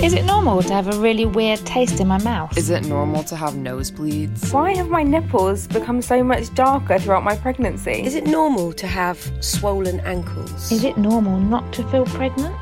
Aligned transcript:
Is 0.00 0.12
it 0.12 0.24
normal 0.24 0.62
to 0.62 0.72
have 0.72 0.86
a 0.94 0.96
really 1.00 1.26
weird 1.26 1.58
taste 1.66 1.98
in 1.98 2.06
my 2.06 2.22
mouth? 2.22 2.56
Is 2.56 2.70
it 2.70 2.86
normal 2.86 3.24
to 3.24 3.34
have 3.34 3.54
nosebleeds? 3.54 4.52
Why 4.52 4.72
have 4.76 4.88
my 4.88 5.02
nipples 5.02 5.66
become 5.66 6.00
so 6.02 6.22
much 6.22 6.54
darker 6.54 7.00
throughout 7.00 7.24
my 7.24 7.34
pregnancy? 7.34 8.04
Is 8.06 8.14
it 8.14 8.24
normal 8.24 8.72
to 8.74 8.86
have 8.86 9.18
swollen 9.40 9.98
ankles? 10.00 10.70
Is 10.70 10.84
it 10.84 10.98
normal 10.98 11.40
not 11.40 11.72
to 11.72 11.88
feel 11.88 12.04
pregnant? 12.04 12.54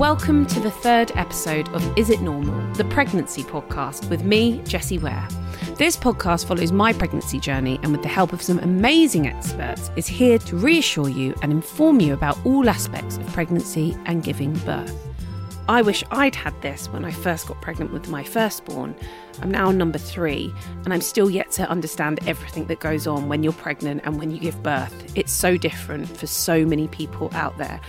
Welcome 0.00 0.46
to 0.46 0.60
the 0.60 0.70
third 0.70 1.12
episode 1.14 1.68
of 1.74 1.98
Is 1.98 2.08
It 2.08 2.22
Normal, 2.22 2.58
the 2.72 2.86
pregnancy 2.86 3.42
podcast 3.42 4.08
with 4.08 4.24
me, 4.24 4.62
Jessie 4.64 4.96
Ware. 4.96 5.28
This 5.76 5.94
podcast 5.94 6.46
follows 6.46 6.72
my 6.72 6.94
pregnancy 6.94 7.38
journey 7.38 7.78
and, 7.82 7.92
with 7.92 8.00
the 8.00 8.08
help 8.08 8.32
of 8.32 8.40
some 8.40 8.58
amazing 8.60 9.26
experts, 9.26 9.90
is 9.96 10.06
here 10.06 10.38
to 10.38 10.56
reassure 10.56 11.10
you 11.10 11.34
and 11.42 11.52
inform 11.52 12.00
you 12.00 12.14
about 12.14 12.38
all 12.46 12.70
aspects 12.70 13.18
of 13.18 13.26
pregnancy 13.34 13.94
and 14.06 14.24
giving 14.24 14.54
birth. 14.60 14.96
I 15.68 15.82
wish 15.82 16.02
I'd 16.10 16.34
had 16.34 16.60
this 16.62 16.88
when 16.88 17.04
I 17.04 17.10
first 17.10 17.46
got 17.46 17.60
pregnant 17.60 17.92
with 17.92 18.08
my 18.08 18.24
firstborn. 18.24 18.96
I'm 19.42 19.50
now 19.50 19.70
number 19.70 19.98
three, 19.98 20.52
and 20.84 20.94
I'm 20.94 21.02
still 21.02 21.28
yet 21.28 21.50
to 21.52 21.68
understand 21.68 22.20
everything 22.26 22.64
that 22.68 22.80
goes 22.80 23.06
on 23.06 23.28
when 23.28 23.42
you're 23.42 23.52
pregnant 23.52 24.00
and 24.04 24.18
when 24.18 24.30
you 24.30 24.40
give 24.40 24.62
birth. 24.62 25.12
It's 25.14 25.30
so 25.30 25.58
different 25.58 26.08
for 26.08 26.26
so 26.26 26.64
many 26.64 26.88
people 26.88 27.28
out 27.34 27.58
there. 27.58 27.80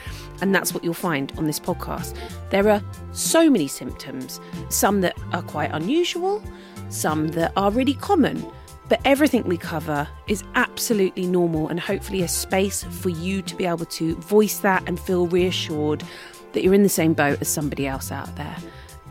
And 0.41 0.53
that's 0.53 0.73
what 0.73 0.83
you'll 0.83 0.93
find 0.93 1.31
on 1.37 1.45
this 1.45 1.59
podcast. 1.59 2.17
There 2.49 2.67
are 2.69 2.81
so 3.11 3.49
many 3.49 3.67
symptoms, 3.67 4.39
some 4.69 5.01
that 5.01 5.17
are 5.33 5.43
quite 5.43 5.71
unusual, 5.71 6.43
some 6.89 7.29
that 7.29 7.53
are 7.55 7.71
really 7.71 7.93
common. 7.93 8.45
But 8.89 8.99
everything 9.05 9.43
we 9.43 9.57
cover 9.57 10.07
is 10.27 10.43
absolutely 10.55 11.25
normal 11.25 11.69
and 11.69 11.79
hopefully 11.79 12.23
a 12.23 12.27
space 12.27 12.83
for 12.83 13.09
you 13.09 13.41
to 13.43 13.55
be 13.55 13.65
able 13.65 13.85
to 13.85 14.15
voice 14.15 14.57
that 14.59 14.83
and 14.87 14.99
feel 14.99 15.27
reassured 15.27 16.03
that 16.51 16.63
you're 16.63 16.73
in 16.73 16.83
the 16.83 16.89
same 16.89 17.13
boat 17.13 17.39
as 17.39 17.47
somebody 17.47 17.87
else 17.87 18.11
out 18.11 18.35
there. 18.35 18.57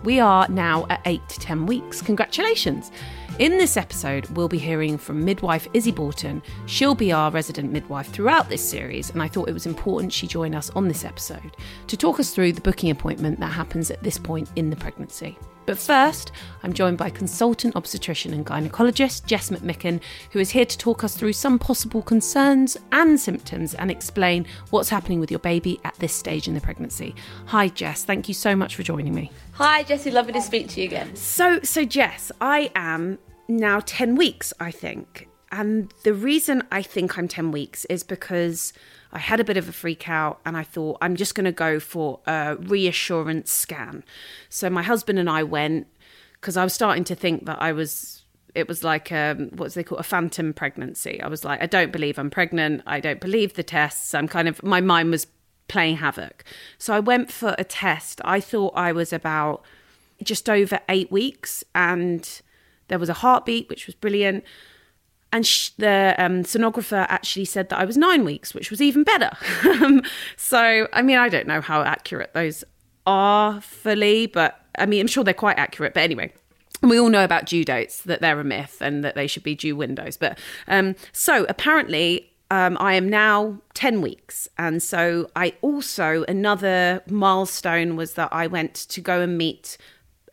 We 0.03 0.19
are 0.19 0.49
now 0.49 0.87
at 0.89 1.03
8 1.05 1.29
to 1.29 1.41
10 1.41 1.67
weeks. 1.67 2.01
Congratulations. 2.01 2.91
In 3.39 3.59
this 3.59 3.77
episode, 3.77 4.27
we'll 4.31 4.49
be 4.49 4.59
hearing 4.59 4.97
from 4.97 5.25
midwife 5.25 5.69
Izzy 5.75 5.93
Borton. 5.93 6.43
She'll 6.67 6.95
be 6.95 7.13
our 7.13 7.31
resident 7.31 7.71
midwife 7.71 8.09
throughout 8.09 8.49
this 8.49 8.67
series, 8.67 9.11
and 9.11 9.23
I 9.23 9.29
thought 9.29 9.49
it 9.49 9.55
was 9.55 9.67
important 9.67 10.13
she 10.13 10.27
join 10.27 10.55
us 10.55 10.71
on 10.71 10.89
this 10.89 11.05
episode 11.05 11.57
to 11.87 11.97
talk 11.97 12.19
us 12.19 12.35
through 12.35 12.53
the 12.53 12.61
booking 12.63 12.91
appointment 12.91 13.41
that 13.41 13.53
happens 13.53 13.91
at 13.91 14.03
this 14.03 14.19
point 14.19 14.51
in 14.57 14.71
the 14.71 14.77
pregnancy. 14.77 15.39
But 15.71 15.79
first, 15.79 16.33
I'm 16.65 16.73
joined 16.73 16.99
by 16.99 17.11
consultant 17.11 17.77
obstetrician 17.77 18.35
and 18.35 18.45
gynecologist 18.45 19.25
Jess 19.27 19.51
McMicken, 19.51 20.01
who 20.33 20.41
is 20.41 20.51
here 20.51 20.65
to 20.65 20.77
talk 20.77 21.05
us 21.05 21.17
through 21.17 21.35
some 21.35 21.61
possible 21.61 22.03
concerns 22.03 22.77
and 22.91 23.21
symptoms 23.21 23.75
and 23.75 23.89
explain 23.89 24.47
what's 24.71 24.89
happening 24.89 25.21
with 25.21 25.31
your 25.31 25.39
baby 25.39 25.79
at 25.85 25.95
this 26.01 26.13
stage 26.13 26.49
in 26.49 26.55
the 26.55 26.61
pregnancy. 26.61 27.15
Hi, 27.47 27.69
Jess. 27.69 28.05
Thank 28.05 28.27
you 28.27 28.35
so 28.35 28.57
much 28.57 28.75
for 28.75 28.83
joining 28.83 29.15
me. 29.15 29.31
Hi, 29.53 29.85
Jessie. 29.85 30.11
Lovely 30.11 30.33
to 30.33 30.43
speak 30.43 30.69
to 30.71 30.81
you 30.81 30.89
again. 30.89 31.15
So, 31.15 31.61
so 31.63 31.85
Jess, 31.85 32.33
I 32.41 32.73
am 32.75 33.21
now 33.47 33.81
10 33.87 34.17
weeks, 34.17 34.53
I 34.59 34.73
think. 34.73 35.29
And 35.53 35.95
the 36.03 36.15
reason 36.15 36.65
I 36.73 36.83
think 36.83 37.17
I'm 37.17 37.29
10 37.29 37.53
weeks 37.53 37.85
is 37.85 38.03
because 38.03 38.73
I 39.13 39.19
had 39.19 39.41
a 39.41 39.45
bit 39.45 39.57
of 39.57 39.69
a 39.69 39.73
freak 39.73 40.09
out 40.09 40.41
and 40.45 40.57
I 40.57 40.63
thought 40.63 40.99
I'm 41.01 41.17
just 41.17 41.35
going 41.35 41.45
to 41.45 41.53
go 41.53 41.81
for 41.81 42.21
a 42.27 42.57
reassurance 42.57 43.51
scan. 43.51 44.05
So 44.49 44.71
my 44.71 44.83
husband 44.83 45.19
and 45.19 45.29
I 45.29 45.43
went 45.43 45.87
because 46.35 46.57
I 46.57 46.65
was 46.65 46.73
starting 46.73 47.05
to 47.05 47.15
think 47.15 47.47
that 47.47 47.61
I 47.61 47.73
was 47.73 48.23
it 48.55 48.67
was 48.67 48.83
like 48.83 49.13
um, 49.13 49.51
what's 49.55 49.75
they 49.75 49.85
call 49.85 49.99
a 49.99 50.03
phantom 50.03 50.53
pregnancy. 50.53 51.21
I 51.23 51.29
was 51.29 51.45
like, 51.45 51.63
I 51.63 51.67
don't 51.67 51.93
believe 51.93 52.19
I'm 52.19 52.31
pregnant. 52.31 52.83
I 52.87 53.01
don't 53.01 53.21
believe 53.21 53.55
the 53.55 53.63
tests. 53.63 54.15
I'm 54.15 54.29
kind 54.29 54.49
of 54.49 54.63
my 54.63 54.81
mind 54.81 55.11
was 55.11 55.27
playing 55.69 55.97
havoc. 55.97 56.45
So 56.79 56.93
I 56.93 57.01
went 57.01 57.31
for 57.31 57.55
a 57.59 57.65
test. 57.65 58.21
I 58.25 58.41
thought 58.41 58.73
I 58.75 58.93
was 58.93 59.13
about 59.13 59.63
just 60.23 60.51
over 60.51 60.81
eight 60.89 61.13
weeks, 61.13 61.63
and 61.75 62.41
there 62.89 62.99
was 62.99 63.09
a 63.09 63.15
heartbeat, 63.15 63.69
which 63.69 63.87
was 63.87 63.95
brilliant 63.95 64.45
and 65.33 65.47
sh- 65.47 65.71
the 65.79 66.15
um, 66.19 66.43
sonographer 66.43 67.07
actually 67.09 67.45
said 67.45 67.69
that 67.69 67.79
I 67.79 67.85
was 67.85 67.97
nine 67.97 68.25
weeks, 68.25 68.55
which 68.55 68.71
was 68.71 68.83
even 68.83 69.05
better. 69.05 69.31
so, 70.37 70.89
I 70.93 71.03
mean, 71.03 71.19
I 71.19 71.29
don't 71.29 71.47
know 71.47 71.61
how 71.61 71.83
accurate 71.83 72.35
those 72.35 72.65
are 73.07 73.61
fully, 73.61 74.27
but 74.27 74.61
I 74.79 74.87
mean, 74.87 75.01
I'm 75.01 75.07
sure 75.07 75.25
they're 75.25 75.35
quite 75.35 75.59
accurate. 75.59 75.95
But 75.95 76.03
anyway, 76.03 76.33
we 76.83 76.99
all 76.99 77.09
know 77.09 77.25
about 77.25 77.47
due 77.47 77.65
dates 77.65 78.03
that 78.03 78.21
they're 78.21 78.41
a 78.41 78.45
myth 78.45 78.79
and 78.81 79.05
that 79.05 79.15
they 79.15 79.27
should 79.27 79.43
be 79.43 79.55
due 79.55 79.77
windows. 79.77 80.17
But 80.17 80.39
um, 80.67 80.97
so 81.13 81.47
apparently, 81.49 82.31
um, 82.51 82.77
I 82.81 82.95
am 82.95 83.09
now 83.09 83.61
10 83.75 84.01
weeks. 84.01 84.49
And 84.59 84.83
so 84.83 85.31
I 85.37 85.55
also, 85.63 86.25
another 86.27 87.03
milestone 87.09 87.97
was 87.97 88.15
that 88.15 88.31
I 88.33 88.47
went 88.49 88.75
to 88.75 89.01
go 89.01 89.21
and 89.21 89.39
meet 89.39 89.77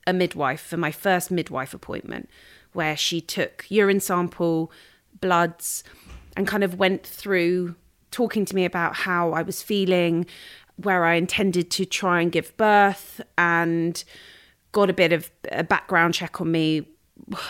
a 0.08 0.14
midwife 0.14 0.62
for 0.62 0.78
my 0.78 0.92
first 0.92 1.30
midwife 1.30 1.74
appointment 1.74 2.30
where 2.78 2.96
she 2.96 3.20
took 3.20 3.66
urine 3.70 4.00
sample, 4.00 4.72
bloods, 5.20 5.84
and 6.38 6.48
kind 6.48 6.64
of 6.64 6.76
went 6.76 7.04
through 7.04 7.76
talking 8.12 8.46
to 8.46 8.56
me 8.56 8.66
about 8.66 8.96
how 8.96 9.34
I 9.34 9.42
was 9.42 9.64
feeling, 9.64 10.28
where 10.76 11.04
I 11.04 11.16
intended 11.16 11.72
to 11.72 11.86
try 11.86 12.22
and 12.22 12.32
give 12.32 12.56
birth, 12.56 13.20
and 13.36 14.04
got 14.74 14.92
a 14.92 14.94
bit 14.94 15.12
of 15.12 15.32
a 15.52 15.64
background 15.64 16.14
check 16.14 16.40
on 16.40 16.52
me. 16.52 16.88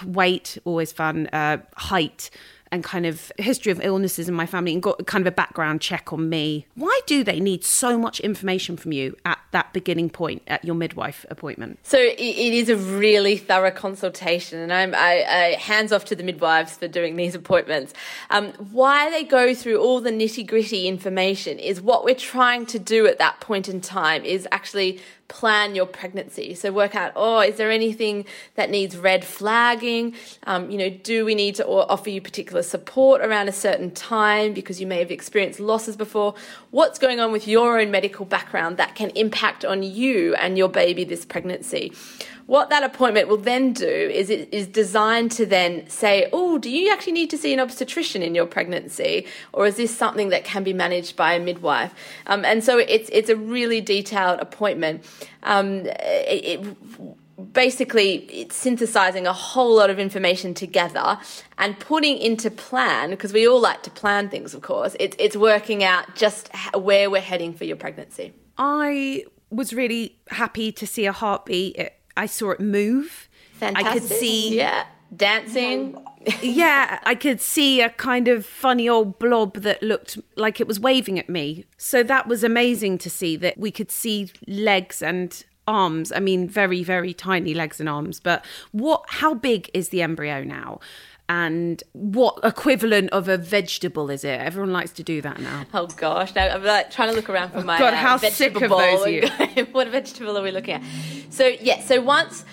Weight, 0.06 0.58
always 0.64 0.94
fun. 0.94 1.28
Uh, 1.34 1.58
height, 1.76 2.30
and 2.72 2.84
kind 2.84 3.06
of 3.06 3.32
history 3.38 3.72
of 3.72 3.80
illnesses 3.82 4.28
in 4.28 4.36
my 4.36 4.46
family 4.46 4.74
and 4.74 4.84
got 4.84 5.06
kind 5.08 5.22
of 5.26 5.32
a 5.32 5.36
background 5.36 5.82
check 5.82 6.12
on 6.12 6.30
me. 6.30 6.66
Why 6.76 7.00
do 7.06 7.24
they 7.24 7.40
need 7.40 7.64
so 7.64 7.98
much 7.98 8.20
information 8.20 8.78
from 8.78 8.92
you 8.92 9.16
at 9.26 9.40
that 9.52 9.74
beginning 9.74 10.10
point 10.10 10.42
at 10.48 10.64
your 10.64 10.76
midwife 10.76 11.26
appointment? 11.30 11.80
So 11.84 11.98
it 11.98 12.20
is 12.20 12.70
a 12.70 12.76
really 12.76 13.38
thorough 13.38 13.72
consultation, 13.72 14.60
and 14.60 14.74
I'm 14.74 14.94
I, 14.96 15.24
I, 15.24 15.58
hands 15.60 15.92
off 15.92 16.06
to 16.06 16.16
the 16.16 16.24
midwives 16.24 16.78
for 16.78 16.88
doing 16.88 17.16
these 17.16 17.36
appointments. 17.36 17.94
Um, 18.30 18.54
why 18.72 19.10
they 19.10 19.24
go 19.24 19.54
through 19.54 19.78
all 19.78 20.02
the 20.02 20.12
nitty 20.12 20.46
gritty 20.46 20.88
information 20.88 21.60
is 21.60 21.82
what 21.82 22.04
we're 22.04 22.16
trying 22.16 22.66
to 22.68 22.80
do 22.80 23.08
at 23.08 23.20
that 23.20 23.40
point 23.40 23.70
in 23.70 23.82
time 23.82 24.24
is 24.26 24.48
actually 24.52 25.00
plan 25.28 25.76
your 25.76 25.86
pregnancy. 25.86 26.54
So 26.54 26.72
work 26.72 26.96
out, 26.96 27.12
oh, 27.16 27.40
is 27.42 27.56
there 27.56 27.70
anything 27.70 28.26
that 28.56 28.70
needs 28.70 28.98
red 28.98 29.26
flagging? 29.26 30.16
Um, 30.44 30.70
you 30.72 30.78
know, 30.78 30.90
do 30.90 31.26
we 31.26 31.36
need 31.36 31.56
to 31.56 31.68
offer 31.68 32.10
you 32.10 32.22
particular 32.22 32.64
support 32.64 33.22
around 33.22 33.50
a 33.50 33.52
certain 33.52 33.92
time 33.92 34.54
because 34.54 34.80
you 34.80 34.88
may 34.88 35.00
have 35.00 35.12
experienced 35.12 35.60
losses 35.60 35.96
before? 35.96 36.36
What's 36.72 37.00
going 37.00 37.20
on 37.20 37.32
with 37.32 37.48
your 37.48 37.80
own 37.80 37.92
medical 37.92 38.26
background 38.26 38.78
that 38.78 38.96
can 38.96 39.10
impact 39.12 39.66
on 39.66 39.84
you 39.84 40.36
and 40.36 40.58
your 40.58 40.70
baby 40.70 41.04
this 41.04 41.26
pregnancy? 41.26 41.94
What 42.48 42.70
that 42.70 42.82
appointment 42.82 43.28
will 43.28 43.38
then 43.38 43.74
do 43.74 43.86
is 43.86 44.30
it 44.30 44.48
is 44.54 44.68
designed 44.68 45.32
to 45.34 45.46
then 45.46 45.88
say, 45.90 46.30
oh, 46.32 46.58
do 46.58 46.70
you 46.70 46.92
actually 46.92 47.12
need 47.12 47.30
to 47.32 47.38
see 47.38 47.54
an 47.54 47.60
obstetrician 47.60 48.22
in 48.22 48.34
your 48.34 48.46
pregnancy, 48.46 49.28
or 49.52 49.68
is 49.68 49.76
this 49.76 49.96
something 49.96 50.30
that 50.30 50.46
can 50.46 50.64
be 50.64 50.72
managed 50.72 51.18
by 51.18 51.34
a 51.34 51.40
midwife? 51.42 51.94
Um, 52.26 52.46
and 52.46 52.64
so 52.64 52.78
it's 52.78 53.10
it's 53.12 53.30
a 53.30 53.36
really 53.36 53.82
detailed 53.82 54.40
appointment. 54.40 55.04
Um, 55.44 55.86
it, 55.86 56.62
it, 56.64 56.78
basically 57.54 58.26
it's 58.32 58.56
synthesizing 58.56 59.28
a 59.28 59.34
whole 59.34 59.76
lot 59.76 59.90
of 59.90 60.00
information 60.00 60.54
together 60.54 61.20
and 61.58 61.80
putting 61.80 62.18
into 62.18 62.50
plan 62.50 63.12
because 63.12 63.32
we 63.32 63.48
all 63.48 63.62
like 63.62 63.84
to 63.84 63.92
plan 63.92 64.28
things 64.28 64.56
of 64.56 64.64
course 64.64 64.96
it's 65.00 65.16
it's 65.20 65.36
working 65.36 65.84
out 65.84 66.16
just 66.16 66.50
where 66.74 67.12
we're 67.12 67.22
heading 67.22 67.54
for 67.54 67.64
your 67.64 67.76
pregnancy 67.76 68.34
i 68.58 69.24
was 69.52 69.72
really 69.72 70.18
happy 70.30 70.72
to 70.72 70.88
see 70.88 71.06
a 71.06 71.12
heartbeat 71.12 71.76
it, 71.76 71.97
i 72.18 72.26
saw 72.26 72.52
it 72.52 72.60
move 72.60 73.30
Fantastic. 73.54 73.88
i 73.88 73.94
could 73.94 74.04
see 74.04 74.58
yeah 74.58 74.86
dancing 75.16 75.98
yeah, 76.42 77.00
I 77.04 77.16
could 77.16 77.40
see 77.40 77.82
a 77.82 77.90
kind 77.90 78.28
of 78.28 78.46
funny 78.46 78.90
old 78.90 79.18
blob 79.20 79.56
that 79.56 79.82
looked 79.82 80.18
like 80.36 80.60
it 80.60 80.68
was 80.68 80.80
waving 80.80 81.18
at 81.20 81.30
me. 81.30 81.66
So 81.78 82.04
that 82.04 82.28
was 82.28 82.44
amazing 82.44 82.98
to 83.00 83.10
see 83.10 83.38
that 83.38 83.58
we 83.58 83.72
could 83.72 83.92
see 83.92 84.30
legs 84.46 85.02
and 85.02 85.44
arms. 85.68 86.12
I 86.12 86.20
mean, 86.20 86.50
very, 86.50 86.84
very 86.84 87.14
tiny 87.14 87.54
legs 87.54 87.80
and 87.80 87.88
arms. 87.88 88.20
But 88.20 88.44
what? 88.72 89.06
How 89.08 89.34
big 89.34 89.70
is 89.74 89.90
the 89.90 90.02
embryo 90.02 90.44
now? 90.44 90.80
And 91.30 91.84
what 91.94 92.40
equivalent 92.44 93.10
of 93.12 93.28
a 93.28 93.38
vegetable 93.38 94.10
is 94.10 94.24
it? 94.24 94.40
Everyone 94.40 94.72
likes 94.72 94.92
to 94.92 95.04
do 95.04 95.22
that 95.22 95.40
now. 95.40 95.66
Oh 95.74 95.88
gosh, 95.88 96.34
now 96.36 96.48
I'm 96.48 96.64
like 96.64 96.90
trying 96.90 97.10
to 97.10 97.16
look 97.16 97.30
around 97.30 97.52
for 97.52 97.62
my 97.62 97.78
God, 97.78 97.94
uh, 97.94 97.98
how 97.98 98.18
vegetable 98.18 98.62
sick 98.62 98.62
of 98.62 98.70
those 98.70 99.08
you? 99.08 99.66
what 99.72 99.88
vegetable 99.90 100.38
are 100.38 100.44
we 100.44 100.52
looking 100.52 100.76
at? 100.76 100.84
So 101.30 101.48
yeah, 101.48 101.82
so 101.82 102.02
once 102.02 102.46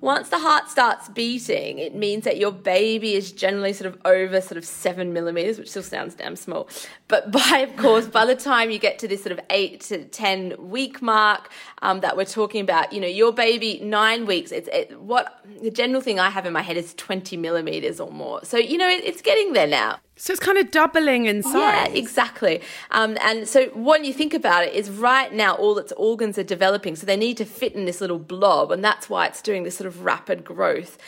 once 0.00 0.28
the 0.28 0.38
heart 0.38 0.68
starts 0.68 1.08
beating, 1.08 1.78
it 1.78 1.94
means 1.94 2.24
that 2.24 2.36
your 2.36 2.52
baby 2.52 3.14
is 3.14 3.32
generally 3.32 3.72
sort 3.72 3.92
of 3.92 4.00
over 4.04 4.40
sort 4.40 4.56
of 4.56 4.64
seven 4.64 5.12
millimeters, 5.12 5.58
which 5.58 5.70
still 5.70 5.82
sounds 5.82 6.14
damn 6.14 6.36
small. 6.36 6.68
But 7.08 7.30
by, 7.50 7.58
of 7.58 7.76
course, 7.76 8.06
by 8.06 8.24
the 8.24 8.36
time 8.36 8.70
you 8.70 8.78
get 8.78 8.98
to 9.00 9.08
this 9.08 9.22
sort 9.22 9.32
of 9.32 9.40
eight 9.50 9.80
to 9.82 10.04
10 10.04 10.54
week 10.58 11.02
mark 11.02 11.50
um, 11.82 12.00
that 12.00 12.16
we're 12.16 12.24
talking 12.24 12.60
about, 12.60 12.92
you 12.92 13.00
know, 13.00 13.08
your 13.08 13.32
baby, 13.32 13.80
nine 13.80 14.26
weeks, 14.26 14.52
it's 14.52 14.68
it, 14.72 15.00
what 15.00 15.44
the 15.62 15.70
general 15.70 16.00
thing 16.00 16.20
I 16.20 16.30
have 16.30 16.46
in 16.46 16.52
my 16.52 16.62
head 16.62 16.76
is 16.76 16.94
20 16.94 17.36
millimeters 17.36 17.98
or 17.98 18.12
more. 18.12 18.44
So, 18.44 18.56
you 18.56 18.78
know, 18.78 18.88
it, 18.88 19.04
it's 19.04 19.22
getting 19.22 19.52
there 19.52 19.66
now. 19.66 19.98
So 20.18 20.32
it's 20.32 20.40
kind 20.40 20.58
of 20.58 20.72
doubling 20.72 21.26
in 21.26 21.44
size. 21.44 21.52
Yeah, 21.52 21.88
exactly. 21.88 22.60
Um, 22.90 23.16
and 23.22 23.46
so 23.46 23.66
when 23.66 24.04
you 24.04 24.12
think 24.12 24.34
about 24.34 24.64
it, 24.64 24.74
is 24.74 24.90
right 24.90 25.32
now 25.32 25.54
all 25.54 25.78
its 25.78 25.92
organs 25.92 26.36
are 26.38 26.42
developing, 26.42 26.96
so 26.96 27.06
they 27.06 27.16
need 27.16 27.36
to 27.36 27.44
fit 27.44 27.74
in 27.74 27.84
this 27.84 28.00
little 28.00 28.18
blob, 28.18 28.72
and 28.72 28.84
that's 28.84 29.08
why 29.08 29.26
it's 29.26 29.40
doing 29.40 29.62
this 29.62 29.76
sort 29.76 29.86
of 29.86 30.04
rapid 30.04 30.44
growth. 30.44 30.98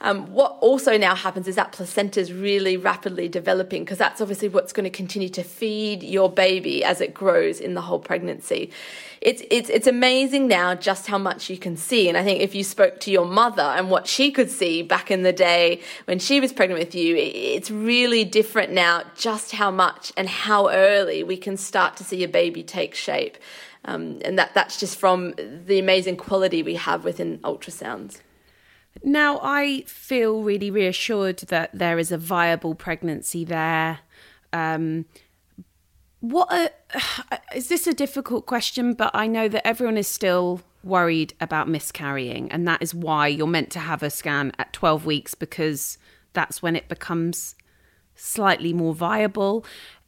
Um, 0.00 0.32
what 0.32 0.56
also 0.60 0.96
now 0.96 1.14
happens 1.14 1.48
is 1.48 1.56
that 1.56 1.72
placenta 1.72 2.20
is 2.20 2.32
really 2.32 2.76
rapidly 2.76 3.28
developing 3.28 3.84
because 3.84 3.98
that's 3.98 4.20
obviously 4.20 4.48
what's 4.48 4.72
going 4.72 4.84
to 4.84 4.90
continue 4.90 5.28
to 5.30 5.42
feed 5.42 6.02
your 6.02 6.30
baby 6.30 6.82
as 6.84 7.00
it 7.00 7.12
grows 7.12 7.60
in 7.60 7.74
the 7.74 7.82
whole 7.82 7.98
pregnancy. 7.98 8.70
It's, 9.20 9.42
it's, 9.50 9.68
it's 9.68 9.86
amazing 9.86 10.48
now 10.48 10.74
just 10.74 11.06
how 11.06 11.18
much 11.18 11.50
you 11.50 11.58
can 11.58 11.76
see. 11.76 12.08
And 12.08 12.16
I 12.16 12.24
think 12.24 12.40
if 12.40 12.54
you 12.54 12.64
spoke 12.64 13.00
to 13.00 13.10
your 13.10 13.26
mother 13.26 13.62
and 13.62 13.90
what 13.90 14.06
she 14.06 14.30
could 14.30 14.50
see 14.50 14.82
back 14.82 15.10
in 15.10 15.22
the 15.22 15.32
day 15.32 15.82
when 16.06 16.18
she 16.18 16.40
was 16.40 16.54
pregnant 16.54 16.78
with 16.78 16.94
you, 16.94 17.16
it's 17.16 17.70
really 17.70 18.24
different 18.24 18.72
now 18.72 19.02
just 19.16 19.52
how 19.52 19.70
much 19.70 20.10
and 20.16 20.26
how 20.26 20.70
early 20.70 21.22
we 21.22 21.36
can 21.36 21.58
start 21.58 21.98
to 21.98 22.04
see 22.04 22.24
a 22.24 22.28
baby 22.28 22.62
take 22.62 22.94
shape. 22.94 23.36
Um, 23.84 24.20
and 24.24 24.38
that, 24.38 24.54
that's 24.54 24.80
just 24.80 24.98
from 24.98 25.34
the 25.36 25.78
amazing 25.78 26.16
quality 26.16 26.62
we 26.62 26.76
have 26.76 27.04
within 27.04 27.38
ultrasounds. 27.40 28.20
Now, 29.02 29.38
I 29.42 29.82
feel 29.86 30.42
really 30.42 30.70
reassured 30.70 31.38
that 31.48 31.70
there 31.72 31.98
is 31.98 32.10
a 32.10 32.18
viable 32.18 32.74
pregnancy 32.74 33.44
there. 33.44 34.00
Um, 34.52 35.06
what 36.20 36.52
a, 36.52 36.70
uh, 37.32 37.36
is 37.54 37.68
this 37.68 37.86
a 37.86 37.94
difficult 37.94 38.46
question? 38.46 38.94
But 38.94 39.10
I 39.14 39.26
know 39.26 39.48
that 39.48 39.66
everyone 39.66 39.96
is 39.96 40.08
still 40.08 40.60
worried 40.82 41.34
about 41.40 41.68
miscarrying, 41.68 42.50
and 42.52 42.66
that 42.68 42.82
is 42.82 42.94
why 42.94 43.26
you're 43.26 43.46
meant 43.46 43.70
to 43.70 43.80
have 43.80 44.02
a 44.02 44.10
scan 44.10 44.52
at 44.58 44.72
12 44.72 45.04
weeks 45.04 45.34
because 45.34 45.98
that's 46.32 46.62
when 46.62 46.76
it 46.76 46.88
becomes 46.88 47.56
slightly 48.14 48.72
more 48.72 48.94
viable. 48.94 49.64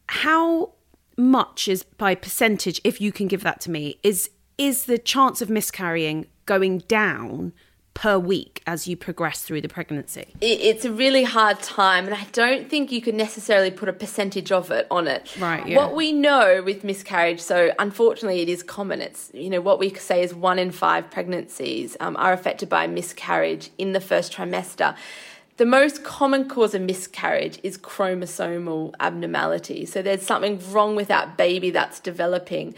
How 0.06 0.72
much 1.16 1.68
is 1.68 1.82
by 1.82 2.14
percentage, 2.14 2.80
if 2.84 3.00
you 3.00 3.12
can 3.12 3.26
give 3.26 3.42
that 3.42 3.60
to 3.62 3.70
me, 3.70 3.98
is 4.02 4.30
is 4.58 4.84
the 4.84 4.98
chance 4.98 5.40
of 5.40 5.48
miscarrying 5.48 6.26
going 6.44 6.78
down 6.80 7.52
per 7.94 8.18
week 8.18 8.62
as 8.66 8.88
you 8.88 8.96
progress 8.96 9.42
through 9.42 9.60
the 9.60 9.68
pregnancy? 9.68 10.26
It's 10.40 10.84
a 10.84 10.92
really 10.92 11.24
hard 11.24 11.60
time, 11.60 12.06
and 12.06 12.14
I 12.14 12.24
don't 12.32 12.68
think 12.68 12.90
you 12.90 13.00
could 13.00 13.14
necessarily 13.14 13.70
put 13.70 13.88
a 13.88 13.92
percentage 13.92 14.50
of 14.50 14.70
it 14.70 14.86
on 14.90 15.06
it. 15.06 15.36
Right. 15.38 15.66
Yeah. 15.66 15.76
What 15.76 15.94
we 15.94 16.12
know 16.12 16.62
with 16.64 16.84
miscarriage, 16.84 17.40
so 17.40 17.72
unfortunately, 17.78 18.40
it 18.40 18.48
is 18.48 18.62
common. 18.62 19.00
It's 19.00 19.30
you 19.34 19.50
know 19.50 19.60
what 19.60 19.78
we 19.78 19.92
say 19.94 20.22
is 20.22 20.34
one 20.34 20.58
in 20.58 20.70
five 20.70 21.10
pregnancies 21.10 21.96
um, 22.00 22.16
are 22.16 22.32
affected 22.32 22.68
by 22.68 22.86
miscarriage 22.86 23.70
in 23.78 23.92
the 23.92 24.00
first 24.00 24.32
trimester. 24.32 24.96
The 25.58 25.66
most 25.66 26.02
common 26.02 26.48
cause 26.48 26.74
of 26.74 26.82
miscarriage 26.82 27.60
is 27.62 27.76
chromosomal 27.76 28.94
abnormality. 29.00 29.84
So 29.84 30.00
there's 30.00 30.22
something 30.22 30.58
wrong 30.72 30.96
with 30.96 31.08
that 31.08 31.36
baby 31.36 31.70
that's 31.70 32.00
developing. 32.00 32.74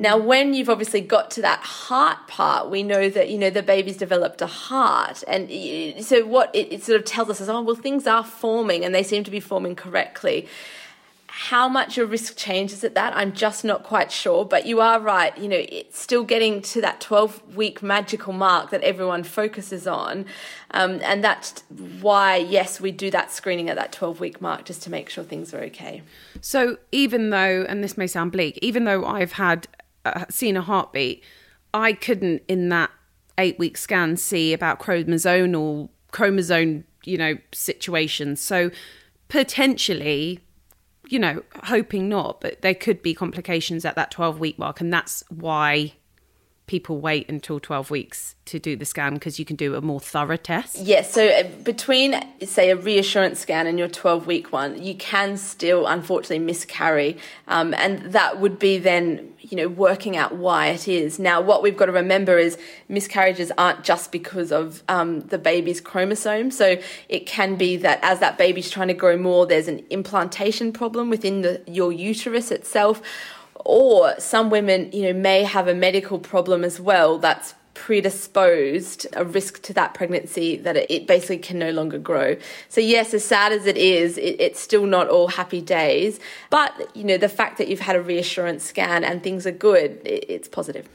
Now, 0.00 0.16
when 0.16 0.54
you've 0.54 0.70
obviously 0.70 1.02
got 1.02 1.30
to 1.32 1.42
that 1.42 1.60
heart 1.60 2.26
part, 2.26 2.70
we 2.70 2.82
know 2.82 3.10
that, 3.10 3.28
you 3.28 3.36
know, 3.36 3.50
the 3.50 3.62
baby's 3.62 3.98
developed 3.98 4.40
a 4.40 4.46
heart. 4.46 5.22
And 5.28 6.02
so 6.02 6.24
what 6.24 6.48
it, 6.54 6.72
it, 6.72 6.82
sort 6.82 6.98
of 6.98 7.04
tells 7.04 7.28
us 7.28 7.42
is, 7.42 7.50
oh, 7.50 7.60
well, 7.60 7.76
things 7.76 8.06
are 8.06 8.24
forming 8.24 8.82
and 8.82 8.94
they 8.94 9.02
seem 9.02 9.24
to 9.24 9.30
be 9.30 9.40
forming 9.40 9.76
correctly. 9.76 10.48
How 11.26 11.68
much 11.68 11.98
your 11.98 12.06
risk 12.06 12.38
changes 12.38 12.82
at 12.82 12.94
that, 12.94 13.14
I'm 13.14 13.34
just 13.34 13.62
not 13.62 13.82
quite 13.82 14.10
sure. 14.10 14.46
But 14.46 14.64
you 14.64 14.80
are 14.80 14.98
right, 14.98 15.36
you 15.36 15.48
know, 15.48 15.62
it's 15.68 16.00
still 16.00 16.24
getting 16.24 16.62
to 16.62 16.80
that 16.80 17.02
12 17.02 17.54
week 17.54 17.82
magical 17.82 18.32
mark 18.32 18.70
that 18.70 18.80
everyone 18.80 19.22
focuses 19.22 19.86
on. 19.86 20.24
Um, 20.70 21.00
and 21.02 21.22
that's 21.22 21.62
why, 22.00 22.36
yes, 22.36 22.80
we 22.80 22.90
do 22.90 23.10
that 23.10 23.30
screening 23.30 23.68
at 23.68 23.76
that 23.76 23.92
12 23.92 24.18
week 24.18 24.40
mark 24.40 24.64
just 24.64 24.82
to 24.84 24.90
make 24.90 25.10
sure 25.10 25.24
things 25.24 25.52
are 25.52 25.60
okay. 25.64 26.00
So 26.40 26.78
even 26.90 27.28
though, 27.28 27.66
and 27.68 27.84
this 27.84 27.98
may 27.98 28.06
sound 28.06 28.32
bleak, 28.32 28.58
even 28.62 28.84
though 28.84 29.04
I've 29.04 29.32
had 29.32 29.68
uh, 30.16 30.24
seen 30.30 30.56
a 30.56 30.62
heartbeat, 30.62 31.22
I 31.72 31.92
couldn't 31.92 32.42
in 32.48 32.68
that 32.70 32.90
eight 33.38 33.58
week 33.58 33.76
scan 33.76 34.16
see 34.16 34.52
about 34.52 34.80
chromosomal 34.80 35.88
chromosome, 36.12 36.84
you 37.04 37.16
know, 37.16 37.36
situations. 37.52 38.40
So 38.40 38.70
potentially, 39.28 40.40
you 41.08 41.18
know, 41.18 41.42
hoping 41.64 42.08
not, 42.08 42.40
but 42.40 42.62
there 42.62 42.74
could 42.74 43.02
be 43.02 43.14
complications 43.14 43.84
at 43.84 43.94
that 43.96 44.10
12 44.10 44.38
week 44.40 44.58
mark. 44.58 44.80
And 44.80 44.92
that's 44.92 45.24
why 45.28 45.94
people 46.70 47.00
wait 47.00 47.28
until 47.28 47.58
12 47.58 47.90
weeks 47.90 48.36
to 48.44 48.60
do 48.60 48.76
the 48.76 48.84
scan 48.84 49.14
because 49.14 49.40
you 49.40 49.44
can 49.44 49.56
do 49.56 49.74
a 49.74 49.80
more 49.80 49.98
thorough 49.98 50.36
test? 50.36 50.78
Yes, 50.78 51.12
so 51.12 51.26
uh, 51.26 51.42
between, 51.64 52.14
say, 52.46 52.70
a 52.70 52.76
reassurance 52.76 53.40
scan 53.40 53.66
and 53.66 53.76
your 53.76 53.88
12 53.88 54.28
week 54.28 54.52
one, 54.52 54.80
you 54.80 54.94
can 54.94 55.36
still 55.36 55.88
unfortunately 55.88 56.38
miscarry. 56.38 57.18
Um, 57.48 57.74
and 57.74 58.12
that 58.12 58.38
would 58.38 58.60
be 58.60 58.78
then, 58.78 59.34
you 59.40 59.56
know, 59.56 59.66
working 59.66 60.16
out 60.16 60.36
why 60.36 60.68
it 60.68 60.86
is. 60.86 61.18
Now, 61.18 61.40
what 61.40 61.60
we've 61.64 61.76
got 61.76 61.86
to 61.86 61.92
remember 61.92 62.38
is 62.38 62.56
miscarriages 62.88 63.50
aren't 63.58 63.82
just 63.82 64.12
because 64.12 64.52
of 64.52 64.84
um, 64.88 65.22
the 65.22 65.38
baby's 65.38 65.80
chromosome. 65.80 66.52
So 66.52 66.76
it 67.08 67.26
can 67.26 67.56
be 67.56 67.78
that 67.78 67.98
as 68.02 68.20
that 68.20 68.38
baby's 68.38 68.70
trying 68.70 68.88
to 68.88 68.94
grow 68.94 69.16
more, 69.16 69.44
there's 69.44 69.66
an 69.66 69.84
implantation 69.90 70.72
problem 70.72 71.10
within 71.10 71.42
the, 71.42 71.60
your 71.66 71.90
uterus 71.90 72.52
itself 72.52 73.02
or 73.64 74.18
some 74.18 74.50
women, 74.50 74.90
you 74.92 75.02
know, 75.02 75.12
may 75.12 75.44
have 75.44 75.68
a 75.68 75.74
medical 75.74 76.18
problem 76.18 76.64
as 76.64 76.80
well 76.80 77.18
that's 77.18 77.54
predisposed 77.74 79.06
a 79.14 79.24
risk 79.24 79.62
to 79.62 79.72
that 79.72 79.94
pregnancy 79.94 80.56
that 80.56 80.76
it, 80.76 81.06
basically 81.06 81.38
can 81.38 81.58
no 81.58 81.70
longer 81.70 81.98
grow. 81.98 82.36
So 82.68 82.80
yes, 82.80 83.14
as 83.14 83.24
sad 83.24 83.52
as 83.52 83.64
it 83.64 83.78
is, 83.78 84.18
it, 84.18 84.36
it's 84.38 84.60
still 84.60 84.84
not 84.84 85.08
all 85.08 85.28
happy 85.28 85.62
days. 85.62 86.20
But 86.50 86.94
you 86.94 87.04
know, 87.04 87.16
the 87.16 87.28
fact 87.28 87.56
that 87.58 87.68
you've 87.68 87.80
had 87.80 87.96
a 87.96 88.02
reassurance 88.02 88.64
scan 88.64 89.02
and 89.02 89.22
things 89.22 89.46
are 89.46 89.52
good, 89.52 90.02
it, 90.04 90.26
it's 90.28 90.46
positive. 90.48 90.88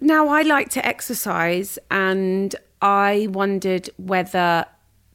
Now 0.00 0.28
I 0.28 0.42
like 0.42 0.68
to 0.70 0.86
exercise, 0.86 1.78
and 1.90 2.54
I 2.80 3.26
wondered 3.30 3.90
whether 3.96 4.66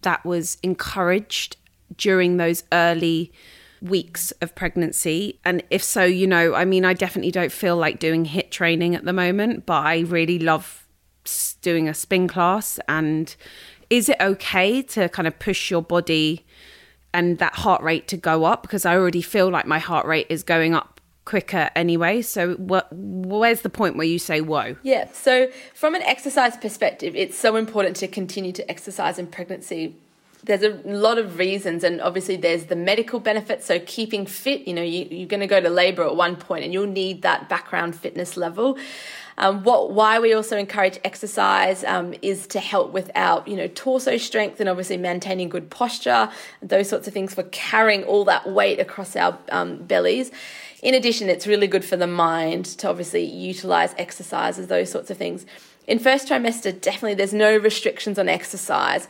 that 0.02 0.26
was 0.26 0.58
encouraged 0.62 1.56
during 1.96 2.36
those 2.36 2.64
early 2.74 3.32
weeks 3.84 4.32
of 4.42 4.56
pregnancy? 4.56 5.40
And 5.46 5.64
if 5.70 5.84
so, 5.84 6.04
you 6.04 6.26
know, 6.26 6.56
I 6.56 6.66
mean, 6.66 6.86
I 6.86 6.94
definitely 6.94 7.32
don't 7.32 7.52
feel 7.52 7.76
like 7.76 8.00
doing 8.00 8.26
HIIT 8.26 8.50
training 8.50 8.96
at 8.96 9.06
the 9.06 9.14
moment, 9.14 9.66
but 9.66 9.86
I 9.86 10.00
really 10.00 10.40
love 10.40 10.88
doing 11.62 11.88
a 11.88 11.94
spin 11.94 12.28
class. 12.28 12.80
And 12.88 13.36
is 13.90 14.10
it 14.10 14.18
okay 14.20 14.82
to 14.82 15.10
kind 15.10 15.28
of 15.28 15.38
push 15.40 15.70
your 15.70 15.82
body 15.82 16.46
and 17.14 17.38
that 17.38 17.56
heart 17.56 17.84
rate 17.84 18.08
to 18.10 18.18
go 18.18 18.46
up? 18.46 18.64
Because 18.64 18.86
I 18.86 18.96
already 18.96 19.22
feel 19.22 19.50
like 19.50 19.68
my 19.68 19.80
heart 19.80 20.06
rate 20.06 20.28
is 20.30 20.44
going 20.44 20.74
up 20.74 21.02
quicker 21.26 21.70
anyway. 21.76 22.22
So 22.22 22.56
what 22.56 22.88
where's 22.92 23.62
the 23.62 23.70
point 23.70 23.96
where 23.96 24.08
you 24.08 24.20
say 24.20 24.42
whoa? 24.42 24.76
Yeah. 24.84 25.10
So 25.14 25.50
from 25.74 25.96
an 25.96 26.02
exercise 26.04 26.58
perspective, 26.58 27.16
it's 27.16 27.38
so 27.38 27.56
important 27.56 27.96
to 27.98 28.08
continue 28.08 28.52
to 28.54 28.70
exercise 28.70 29.18
in 29.18 29.28
pregnancy 29.28 29.96
there's 30.44 30.64
a 30.64 30.82
lot 30.86 31.18
of 31.18 31.38
reasons 31.38 31.84
and 31.84 32.02
obviously 32.02 32.36
there's 32.36 32.66
the 32.66 32.76
medical 32.76 33.20
benefits 33.20 33.66
so 33.66 33.80
keeping 33.86 34.26
fit 34.26 34.68
you 34.68 34.74
know 34.74 34.82
you, 34.82 35.08
you're 35.10 35.28
going 35.28 35.40
to 35.40 35.48
go 35.48 35.62
to 35.62 35.70
labor 35.70 36.04
at 36.04 36.16
one 36.16 36.36
point 36.36 36.64
and 36.64 36.74
you'll 36.74 36.86
need 36.86 37.22
that 37.22 37.50
background 37.50 37.96
fitness 37.96 38.38
level. 38.38 38.78
Um, 39.36 39.64
what 39.64 39.92
why 39.92 40.20
we 40.20 40.34
also 40.34 40.58
encourage 40.58 41.00
exercise 41.04 41.84
um, 41.86 42.14
is 42.22 42.46
to 42.48 42.60
help 42.60 42.92
with 42.92 43.10
our 43.16 43.44
you 43.48 43.56
know 43.56 43.68
torso 43.68 44.18
strength 44.18 44.60
and 44.60 44.70
obviously 44.70 44.98
maintaining 44.98 45.50
good 45.50 45.70
posture 45.70 46.30
those 46.62 46.88
sorts 46.88 47.08
of 47.08 47.14
things 47.14 47.34
for 47.34 47.44
carrying 47.44 48.04
all 48.04 48.26
that 48.26 48.48
weight 48.48 48.80
across 48.80 49.16
our 49.16 49.38
um, 49.50 49.78
bellies. 49.78 50.32
In 50.84 50.94
addition 50.94 51.30
it's 51.30 51.48
really 51.48 51.68
good 51.68 51.86
for 51.86 51.98
the 51.98 52.08
mind 52.08 52.66
to 52.66 52.90
obviously 52.90 53.24
utilize 53.24 53.96
exercises 53.98 54.68
those 54.68 54.92
sorts 54.92 55.10
of 55.10 55.18
things. 55.18 55.46
In 55.88 55.98
first 56.00 56.28
trimester 56.28 56.80
definitely 56.80 57.16
there's 57.16 57.34
no 57.34 57.58
restrictions 57.58 58.20
on 58.20 58.30
exercise 58.30 59.08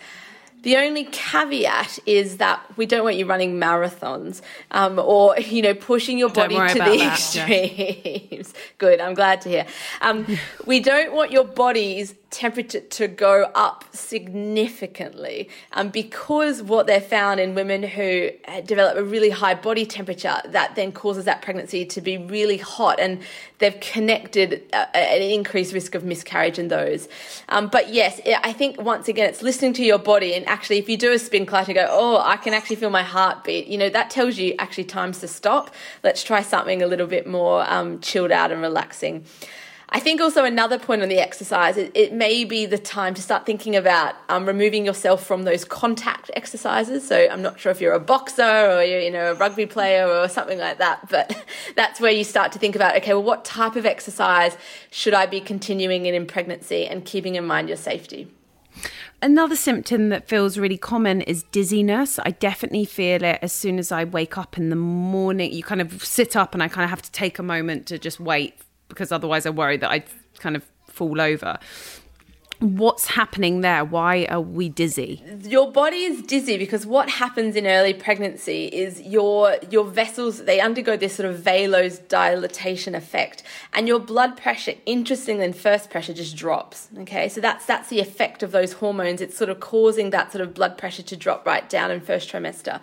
the 0.63 0.77
only 0.77 1.03
caveat 1.05 1.99
is 2.05 2.37
that 2.37 2.65
we 2.77 2.85
don't 2.85 3.03
want 3.03 3.17
you 3.17 3.25
running 3.25 3.59
marathons 3.59 4.41
um, 4.71 4.97
or 4.97 5.37
you 5.37 5.61
know 5.61 5.73
pushing 5.73 6.17
your 6.17 6.29
body 6.29 6.55
to 6.55 6.73
the 6.73 6.79
that, 6.79 7.13
extremes. 7.13 8.53
Good, 8.77 8.99
I'm 8.99 9.13
glad 9.13 9.41
to 9.41 9.49
hear. 9.49 9.65
Um, 10.01 10.25
we 10.65 10.79
don't 10.79 11.13
want 11.13 11.31
your 11.31 11.43
body's 11.43 12.13
temperature 12.33 12.79
to 12.79 13.07
go 13.07 13.51
up 13.53 13.85
significantly. 13.91 15.49
Um, 15.71 15.89
because 15.89 16.63
what 16.63 16.87
they 16.87 16.99
found 16.99 17.39
in 17.39 17.53
women 17.53 17.83
who 17.83 18.31
uh, 18.47 18.61
develop 18.61 18.97
a 18.97 19.03
really 19.03 19.29
high 19.29 19.53
body 19.53 19.85
temperature 19.85 20.41
that 20.45 20.75
then 20.75 20.91
causes 20.91 21.25
that 21.25 21.43
pregnancy 21.43 21.85
to 21.85 22.01
be 22.01 22.17
really 22.17 22.57
hot. 22.57 22.99
And 22.99 23.21
they've 23.59 23.79
connected 23.79 24.63
uh, 24.73 24.87
an 24.95 25.21
increased 25.21 25.73
risk 25.73 25.93
of 25.93 26.03
miscarriage 26.03 26.57
in 26.57 26.69
those. 26.69 27.07
Um, 27.49 27.67
but 27.67 27.93
yes 27.93 28.19
i 28.43 28.51
think 28.51 28.81
once 28.81 29.07
again 29.07 29.29
it's 29.29 29.43
listening 29.43 29.73
to 29.73 29.83
your 29.83 29.99
body. 29.99 30.33
And 30.33 30.45
actually 30.47 30.79
if 30.79 30.89
you 30.89 30.97
do 30.97 31.11
a 31.11 31.19
spin 31.19 31.45
class 31.45 31.67
and 31.67 31.75
go 31.75 31.87
oh 31.89 32.17
i 32.17 32.37
can 32.37 32.53
actually 32.53 32.77
feel 32.77 32.89
my 32.89 33.03
heartbeat. 33.03 33.67
You 33.67 33.77
know 33.77 33.89
that 33.89 34.09
tells 34.09 34.39
you 34.39 34.55
actually 34.57 34.85
times 34.85 35.19
to 35.19 35.27
stop. 35.27 35.73
Let's 36.03 36.23
try 36.23 36.41
something 36.41 36.81
a 36.81 36.87
little 36.87 37.07
bit 37.07 37.27
more 37.27 37.69
um, 37.69 37.99
chilled 38.01 38.31
out 38.31 38.51
and 38.51 38.59
relaxing 38.61 39.23
I 39.95 39.99
think 39.99 40.19
also 40.19 40.43
another 40.43 40.79
point 40.79 41.03
on 41.03 41.09
the 41.09 41.19
exercise, 41.19 41.77
it, 41.77 41.91
it 41.93 42.13
may 42.13 42.45
be 42.45 42.65
the 42.65 42.79
time 42.79 43.13
to 43.13 43.21
start 43.21 43.45
thinking 43.45 43.75
about 43.75 44.15
um, 44.27 44.47
removing 44.47 44.85
yourself 44.85 45.23
from 45.23 45.43
those 45.43 45.63
contact 45.63 46.31
exercises. 46.35 47.07
So 47.07 47.27
I'm 47.29 47.43
not 47.43 47.59
sure 47.59 47.71
if 47.71 47.79
you're 47.79 47.93
a 47.93 47.99
boxer 47.99 48.41
or 48.41 48.83
you're, 48.83 48.99
you 48.99 49.11
know, 49.11 49.31
a 49.31 49.35
rugby 49.35 49.67
player 49.67 50.07
or 50.07 50.27
something 50.27 50.57
like 50.57 50.79
that, 50.79 51.07
but 51.11 51.45
that's 51.75 52.01
where 52.01 52.11
you 52.11 52.23
start 52.23 52.51
to 52.53 52.59
think 52.59 52.75
about, 52.75 52.95
okay, 52.97 53.13
well, 53.13 53.21
what 53.21 53.45
type 53.45 53.75
of 53.75 53.85
exercise 53.85 54.57
should 54.89 55.13
I 55.13 55.27
be 55.27 55.39
continuing 55.39 56.07
in 56.07 56.15
in 56.15 56.25
pregnancy 56.25 56.87
and 56.87 57.05
keeping 57.05 57.35
in 57.35 57.45
mind 57.45 57.67
your 57.67 57.77
safety? 57.77 58.27
Another 59.21 59.55
symptom 59.55 60.09
that 60.09 60.27
feels 60.27 60.57
really 60.57 60.77
common 60.77 61.21
is 61.21 61.43
dizziness. 61.43 62.17
I 62.17 62.31
definitely 62.31 62.85
feel 62.85 63.23
it 63.23 63.37
as 63.43 63.53
soon 63.53 63.77
as 63.77 63.91
I 63.91 64.05
wake 64.05 64.39
up 64.39 64.57
in 64.57 64.69
the 64.69 64.75
morning. 64.75 65.53
You 65.53 65.61
kind 65.61 65.81
of 65.81 66.03
sit 66.03 66.35
up 66.35 66.55
and 66.55 66.63
I 66.63 66.67
kind 66.67 66.83
of 66.83 66.89
have 66.89 67.03
to 67.03 67.11
take 67.11 67.37
a 67.37 67.43
moment 67.43 67.85
to 67.87 67.99
just 67.99 68.19
wait 68.19 68.55
because 68.93 69.11
otherwise 69.11 69.45
I 69.45 69.49
worry 69.49 69.77
that 69.77 69.89
I'd 69.89 70.05
kind 70.39 70.55
of 70.55 70.63
fall 70.87 71.19
over. 71.19 71.57
What's 72.59 73.07
happening 73.07 73.59
there? 73.59 73.83
Why 73.83 74.25
are 74.29 74.39
we 74.39 74.69
dizzy? 74.69 75.21
Your 75.41 75.69
body 75.69 76.03
is 76.03 76.21
dizzy 76.21 76.57
because 76.57 76.85
what 76.85 77.09
happens 77.09 77.57
in 77.57 77.67
early 77.67 77.93
pregnancy 77.93 78.67
is 78.67 79.01
your 79.01 79.57
your 79.69 79.83
vessels 79.83 80.45
they 80.45 80.61
undergo 80.61 80.95
this 80.95 81.15
sort 81.15 81.27
of 81.27 81.41
vasodilatation 81.41 82.95
effect, 82.95 83.43
and 83.73 83.85
your 83.85 83.99
blood 83.99 84.37
pressure, 84.37 84.75
interestingly, 84.85 85.43
in 85.43 85.51
first 85.51 85.89
pressure 85.89 86.13
just 86.13 86.37
drops. 86.37 86.87
Okay, 86.99 87.27
so 87.27 87.41
that's 87.41 87.65
that's 87.65 87.89
the 87.89 87.99
effect 87.99 88.43
of 88.43 88.51
those 88.51 88.73
hormones. 88.73 89.19
It's 89.19 89.35
sort 89.35 89.49
of 89.49 89.59
causing 89.59 90.11
that 90.11 90.31
sort 90.31 90.41
of 90.41 90.53
blood 90.53 90.77
pressure 90.77 91.03
to 91.03 91.17
drop 91.17 91.45
right 91.45 91.67
down 91.67 91.91
in 91.91 91.99
first 91.99 92.31
trimester. 92.31 92.79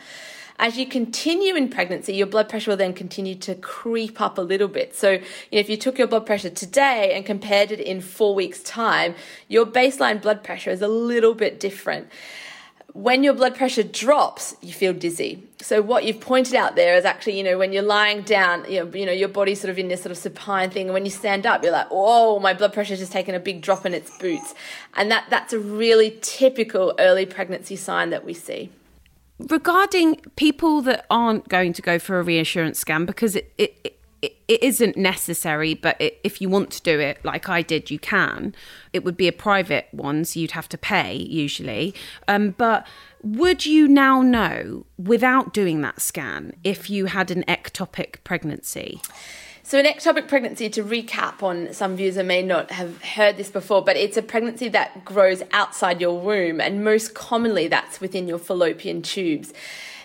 As 0.63 0.77
you 0.77 0.85
continue 0.85 1.57
in 1.57 1.71
pregnancy, 1.71 2.13
your 2.13 2.27
blood 2.27 2.51
pressure 2.51 2.71
will 2.71 2.77
then 2.77 2.93
continue 2.93 3.35
to 3.37 3.55
creep 3.55 4.21
up 4.21 4.37
a 4.37 4.43
little 4.43 4.69
bit. 4.69 4.95
So, 4.95 5.13
you 5.13 5.19
know, 5.19 5.59
if 5.59 5.71
you 5.71 5.79
took 5.79 5.97
your 5.97 6.07
blood 6.07 6.27
pressure 6.27 6.51
today 6.51 7.15
and 7.15 7.25
compared 7.25 7.73
it 7.73 7.81
in 7.81 8.03
four 8.03 8.35
weeks' 8.35 8.63
time, 8.63 9.15
your 9.49 9.65
baseline 9.65 10.21
blood 10.21 10.45
pressure 10.45 10.69
is 10.69 10.83
a 10.83 10.89
little 10.89 11.35
bit 11.35 11.59
different 11.59 12.09
when 12.93 13.23
your 13.23 13.33
blood 13.33 13.55
pressure 13.55 13.85
drops, 13.85 14.57
you 14.61 14.73
feel 14.73 14.93
dizzy. 14.93 15.47
So 15.61 15.81
what 15.81 16.05
you've 16.05 16.21
pointed 16.21 16.57
out 16.57 16.75
there 16.75 16.97
is 16.97 17.05
actually, 17.05 17.39
you 17.39 17.45
know, 17.45 17.57
when 17.57 17.73
you're 17.73 17.85
lying 17.85 18.23
down, 18.23 18.65
you 18.69 18.85
know, 18.85 18.91
you 18.93 19.07
know, 19.07 19.13
your 19.13 19.29
body's 19.29 19.61
sort 19.61 19.71
of 19.71 19.79
in 19.79 19.89
this 19.89 20.03
sort 20.03 20.11
of 20.11 20.19
supine 20.19 20.71
thing, 20.71 20.87
and 20.87 20.95
when 20.95 21.05
you 21.05 21.11
stand 21.11 21.47
up, 21.47 21.63
you're 21.63 21.73
like, 21.73 21.87
oh, 21.91 22.41
my 22.41 22.53
blood 22.53 22.73
pressure's 22.73 22.99
just 22.99 23.13
taken 23.13 23.35
a 23.35 23.41
big 23.41 23.63
drop 23.63 23.87
in 23.87 23.95
its 23.95 24.19
boots, 24.19 24.55
and 24.95 25.11
that 25.11 25.25
that's 25.31 25.53
a 25.53 25.59
really 25.59 26.19
typical 26.21 26.93
early 26.99 27.27
pregnancy 27.27 27.77
sign 27.77 28.11
that 28.11 28.25
we 28.25 28.35
see 28.35 28.71
regarding 29.49 30.17
people 30.37 30.83
that 30.83 31.07
aren't 31.11 31.49
going 31.49 31.73
to 31.75 31.83
go 31.83 31.99
for 31.99 32.19
a 32.19 32.23
reassurance 32.23 32.79
scan 32.79 33.07
because 33.07 33.37
it, 33.37 33.53
it, 33.59 33.99
it, 34.23 34.37
it 34.49 34.63
isn't 34.63 34.97
necessary, 34.97 35.75
but 35.75 36.01
it, 36.01 36.19
if 36.23 36.41
you 36.41 36.49
want 36.49 36.71
to 36.73 36.83
do 36.83 37.01
it 37.01 37.25
like 37.25 37.49
I 37.49 37.63
did, 37.63 37.91
you 37.91 37.99
can. 37.99 38.55
It 38.93 39.05
would 39.05 39.17
be 39.17 39.29
a 39.29 39.33
private 39.33 39.89
one, 39.93 40.25
so 40.25 40.41
you'd 40.41 40.51
have 40.53 40.69
to 40.71 40.79
pay 40.79 41.15
usually. 41.15 41.95
Um, 42.29 42.51
but 42.51 42.87
would 43.23 43.67
you 43.67 43.89
now 43.89 44.23
know 44.23 44.87
without 44.99 45.53
doing 45.53 45.81
that 45.83 46.01
scan 46.01 46.55
if 46.65 46.91
you 46.91 47.07
had 47.07 47.31
an 47.31 47.45
ectopic 47.45 48.23
pregnancy? 48.25 49.01
So, 49.71 49.79
an 49.79 49.85
ectopic 49.85 50.27
pregnancy, 50.27 50.69
to 50.69 50.83
recap 50.83 51.45
on 51.45 51.73
some 51.73 51.95
viewers 51.95 52.17
may 52.17 52.43
not 52.43 52.73
have 52.73 53.01
heard 53.05 53.37
this 53.37 53.51
before, 53.53 53.85
but 53.85 53.97
it's 53.97 54.17
a 54.17 54.23
pregnancy 54.23 54.69
that 54.71 55.05
grows 55.05 55.45
outside 55.53 56.01
your 56.01 56.19
womb, 56.19 56.61
and 56.61 56.83
most 56.83 57.15
commonly 57.15 57.69
that's 57.69 58.01
within 58.01 58.27
your 58.27 58.41
fallopian 58.41 59.01
tubes. 59.01 59.53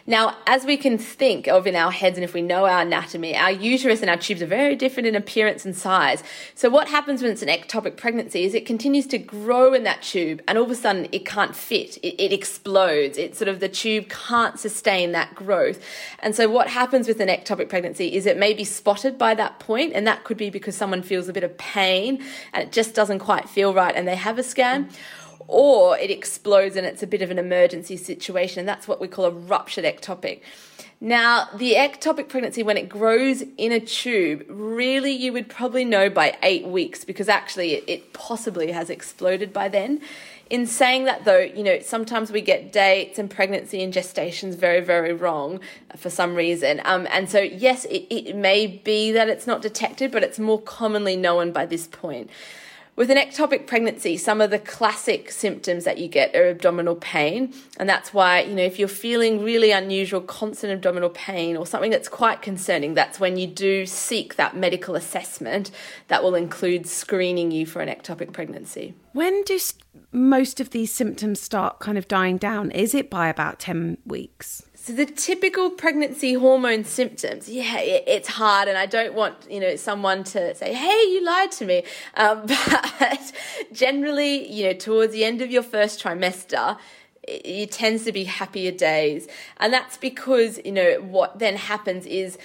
Now, 0.07 0.37
as 0.45 0.65
we 0.65 0.77
can 0.77 0.99
think 0.99 1.47
of 1.47 1.65
in 1.65 1.75
our 1.75 1.89
heads, 1.89 2.15
and 2.15 2.23
if 2.23 2.35
we 2.35 2.43
know 2.43 2.65
our 2.65 2.81
anatomy, 2.81 3.35
our 3.35 3.49
uterus 3.49 4.01
and 4.01 4.09
our 4.09 4.17
tubes 4.17 4.43
are 4.43 4.45
very 4.45 4.75
different 4.75 5.07
in 5.07 5.15
appearance 5.15 5.65
and 5.65 5.75
size. 5.75 6.21
So, 6.53 6.69
what 6.69 6.87
happens 6.87 7.23
when 7.23 7.31
it's 7.31 7.41
an 7.41 7.47
ectopic 7.47 7.97
pregnancy 7.97 8.43
is 8.43 8.53
it 8.53 8.67
continues 8.67 9.07
to 9.07 9.17
grow 9.17 9.73
in 9.73 9.83
that 9.85 10.03
tube, 10.03 10.43
and 10.47 10.59
all 10.59 10.65
of 10.65 10.69
a 10.69 10.75
sudden 10.75 11.07
it 11.11 11.25
can't 11.25 11.55
fit. 11.55 11.97
It, 11.97 12.21
it 12.23 12.31
explodes. 12.31 13.17
It 13.17 13.35
sort 13.35 13.47
of 13.47 13.59
the 13.59 13.69
tube 13.69 14.07
can't 14.09 14.59
sustain 14.59 15.11
that 15.13 15.33
growth. 15.33 15.83
And 16.19 16.35
so, 16.35 16.47
what 16.49 16.67
happens 16.67 17.07
with 17.07 17.19
an 17.19 17.27
ectopic 17.27 17.67
pregnancy 17.67 18.13
is 18.13 18.27
it 18.27 18.37
may 18.37 18.53
be 18.53 18.63
spotted 18.63 19.17
by 19.17 19.33
that 19.33 19.57
point, 19.57 19.93
and 19.95 20.05
that 20.05 20.23
could 20.23 20.37
be 20.37 20.51
because 20.51 20.77
someone 20.77 21.01
feels 21.01 21.27
a 21.29 21.33
bit 21.33 21.43
of 21.43 21.57
pain 21.57 22.23
and 22.53 22.61
it 22.61 22.71
just 22.71 22.93
doesn't 22.93 23.19
quite 23.19 23.49
feel 23.49 23.73
right, 23.73 23.95
and 23.95 24.07
they 24.07 24.15
have 24.15 24.37
a 24.37 24.43
scan. 24.43 24.85
Mm-hmm 24.85 25.24
or 25.47 25.97
it 25.97 26.11
explodes 26.11 26.75
and 26.75 26.85
it's 26.85 27.03
a 27.03 27.07
bit 27.07 27.21
of 27.21 27.31
an 27.31 27.39
emergency 27.39 27.97
situation. 27.97 28.59
And 28.59 28.67
that's 28.67 28.87
what 28.87 28.99
we 28.99 29.07
call 29.07 29.25
a 29.25 29.31
ruptured 29.31 29.85
ectopic. 29.85 30.41
Now, 31.01 31.49
the 31.53 31.73
ectopic 31.73 32.29
pregnancy, 32.29 32.63
when 32.63 32.77
it 32.77 32.87
grows 32.87 33.43
in 33.57 33.71
a 33.71 33.79
tube, 33.79 34.45
really 34.47 35.11
you 35.11 35.33
would 35.33 35.49
probably 35.49 35.83
know 35.83 36.09
by 36.09 36.37
eight 36.41 36.65
weeks 36.65 37.03
because 37.03 37.27
actually 37.27 37.73
it, 37.73 38.13
possibly 38.13 38.71
has 38.71 38.89
exploded 38.89 39.51
by 39.51 39.67
then. 39.67 40.01
In 40.49 40.65
saying 40.65 41.05
that, 41.05 41.25
though, 41.25 41.39
you 41.39 41.63
know, 41.63 41.79
sometimes 41.79 42.31
we 42.31 42.39
get 42.39 42.71
dates 42.71 43.19
and 43.19 43.29
pregnancy 43.29 43.83
and 43.83 43.93
gestations 43.93 44.55
very, 44.55 44.79
very 44.79 45.11
wrong 45.11 45.59
for 45.97 46.09
some 46.09 46.35
reason. 46.35 46.81
Um, 46.85 47.07
and 47.11 47.29
so, 47.29 47.39
yes, 47.39 47.85
it, 47.85 48.05
it 48.09 48.35
may 48.35 48.67
be 48.67 49.11
that 49.11 49.27
it's 49.27 49.47
not 49.47 49.61
detected, 49.61 50.11
but 50.11 50.23
it's 50.23 50.39
more 50.39 50.61
commonly 50.61 51.17
known 51.17 51.51
by 51.51 51.65
this 51.65 51.87
point. 51.87 52.29
With 52.97 53.11
an 53.11 53.17
ectopic 53.17 53.67
pregnancy, 53.67 54.15
some 54.15 54.39
of 54.39 54.51
the 54.51 54.59
classic 54.59 55.29
symptoms 55.29 55.83
that 55.83 55.97
you 55.97 56.07
get 56.07 56.33
are 56.33 56.47
abdominal 56.47 56.95
pain. 56.95 57.53
And 57.77 57.89
that's 57.89 58.13
why, 58.13 58.43
you 58.43 58.55
know, 58.55 58.63
if 58.63 58.79
you're 58.79 58.87
feeling 58.87 59.43
really 59.43 59.71
unusual, 59.71 60.21
constant 60.21 60.71
abdominal 60.71 61.09
pain 61.09 61.57
or 61.57 61.67
something 61.67 61.91
that's 61.91 62.07
quite 62.07 62.41
concerning, 62.41 62.93
that's 62.93 63.19
when 63.19 63.35
you 63.35 63.47
do 63.47 63.85
seek 63.85 64.37
that 64.37 64.55
medical 64.55 64.95
assessment 64.95 65.71
that 66.07 66.23
will 66.23 66.35
include 66.35 66.87
screening 66.87 67.51
you 67.51 67.65
for 67.65 67.81
an 67.81 67.89
ectopic 67.89 68.31
pregnancy. 68.31 68.93
When 69.11 69.43
do 69.43 69.59
most 70.13 70.61
of 70.61 70.69
these 70.69 70.93
symptoms 70.93 71.41
start 71.41 71.79
kind 71.79 71.97
of 71.97 72.07
dying 72.07 72.37
down? 72.37 72.71
Is 72.71 72.95
it 72.95 73.09
by 73.09 73.27
about 73.27 73.59
10 73.59 73.97
weeks? 74.05 74.64
So 74.85 74.93
the 74.93 75.07
typical 75.07 75.71
pregnancy 75.71 76.33
hormone 76.33 76.83
symptoms, 76.83 77.49
yeah, 77.49 77.79
it, 77.79 78.03
it's 78.05 78.27
hard, 78.27 78.67
and 78.67 78.77
I 78.77 78.85
don't 78.85 79.15
want 79.15 79.33
you 79.49 79.59
know 79.59 79.75
someone 79.77 80.23
to 80.25 80.53
say, 80.53 80.75
"Hey, 80.75 81.01
you 81.09 81.25
lied 81.25 81.51
to 81.53 81.65
me." 81.65 81.85
Um, 82.13 82.43
but 82.99 83.31
generally, 83.71 84.47
you 84.47 84.65
know, 84.65 84.73
towards 84.73 85.11
the 85.11 85.25
end 85.25 85.41
of 85.41 85.49
your 85.49 85.63
first 85.63 86.03
trimester, 86.03 86.77
it, 87.23 87.41
it 87.43 87.71
tends 87.71 88.03
to 88.03 88.11
be 88.11 88.25
happier 88.25 88.69
days, 88.69 89.27
and 89.57 89.73
that's 89.73 89.97
because 89.97 90.59
you 90.63 90.71
know 90.71 91.01
what 91.01 91.39
then 91.39 91.55
happens 91.55 92.05
is 92.05 92.37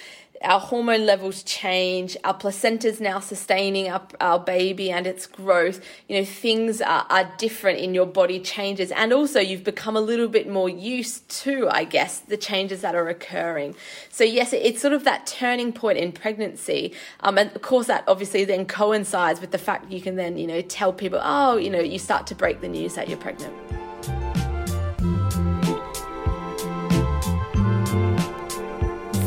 our 0.42 0.58
hormone 0.58 1.04
levels 1.04 1.42
change, 1.42 2.16
our 2.24 2.32
placenta 2.32 2.88
is 2.88 3.00
now 3.00 3.20
sustaining 3.20 3.90
our, 3.90 4.02
our 4.20 4.38
baby 4.38 4.90
and 4.90 5.06
its 5.06 5.26
growth. 5.26 5.84
You 6.08 6.18
know, 6.18 6.24
things 6.24 6.80
are, 6.80 7.06
are 7.10 7.30
different 7.36 7.78
in 7.78 7.92
your 7.92 8.06
body 8.06 8.40
changes, 8.40 8.90
and 8.92 9.12
also 9.12 9.38
you've 9.38 9.64
become 9.64 9.96
a 9.96 10.00
little 10.00 10.28
bit 10.28 10.48
more 10.48 10.68
used 10.68 11.28
to, 11.42 11.68
I 11.70 11.84
guess, 11.84 12.20
the 12.20 12.38
changes 12.38 12.80
that 12.80 12.94
are 12.94 13.08
occurring. 13.08 13.74
So, 14.08 14.24
yes, 14.24 14.54
it's 14.54 14.80
sort 14.80 14.94
of 14.94 15.04
that 15.04 15.26
turning 15.26 15.72
point 15.72 15.98
in 15.98 16.12
pregnancy. 16.12 16.94
Um, 17.20 17.36
and 17.36 17.54
of 17.54 17.60
course, 17.60 17.88
that 17.88 18.04
obviously 18.08 18.44
then 18.46 18.64
coincides 18.64 19.40
with 19.40 19.50
the 19.50 19.58
fact 19.58 19.92
you 19.92 20.00
can 20.00 20.16
then, 20.16 20.38
you 20.38 20.46
know, 20.46 20.62
tell 20.62 20.92
people, 20.92 21.20
oh, 21.22 21.58
you 21.58 21.68
know, 21.68 21.80
you 21.80 21.98
start 21.98 22.26
to 22.28 22.34
break 22.34 22.62
the 22.62 22.68
news 22.68 22.94
that 22.94 23.08
you're 23.08 23.18
pregnant. 23.18 23.54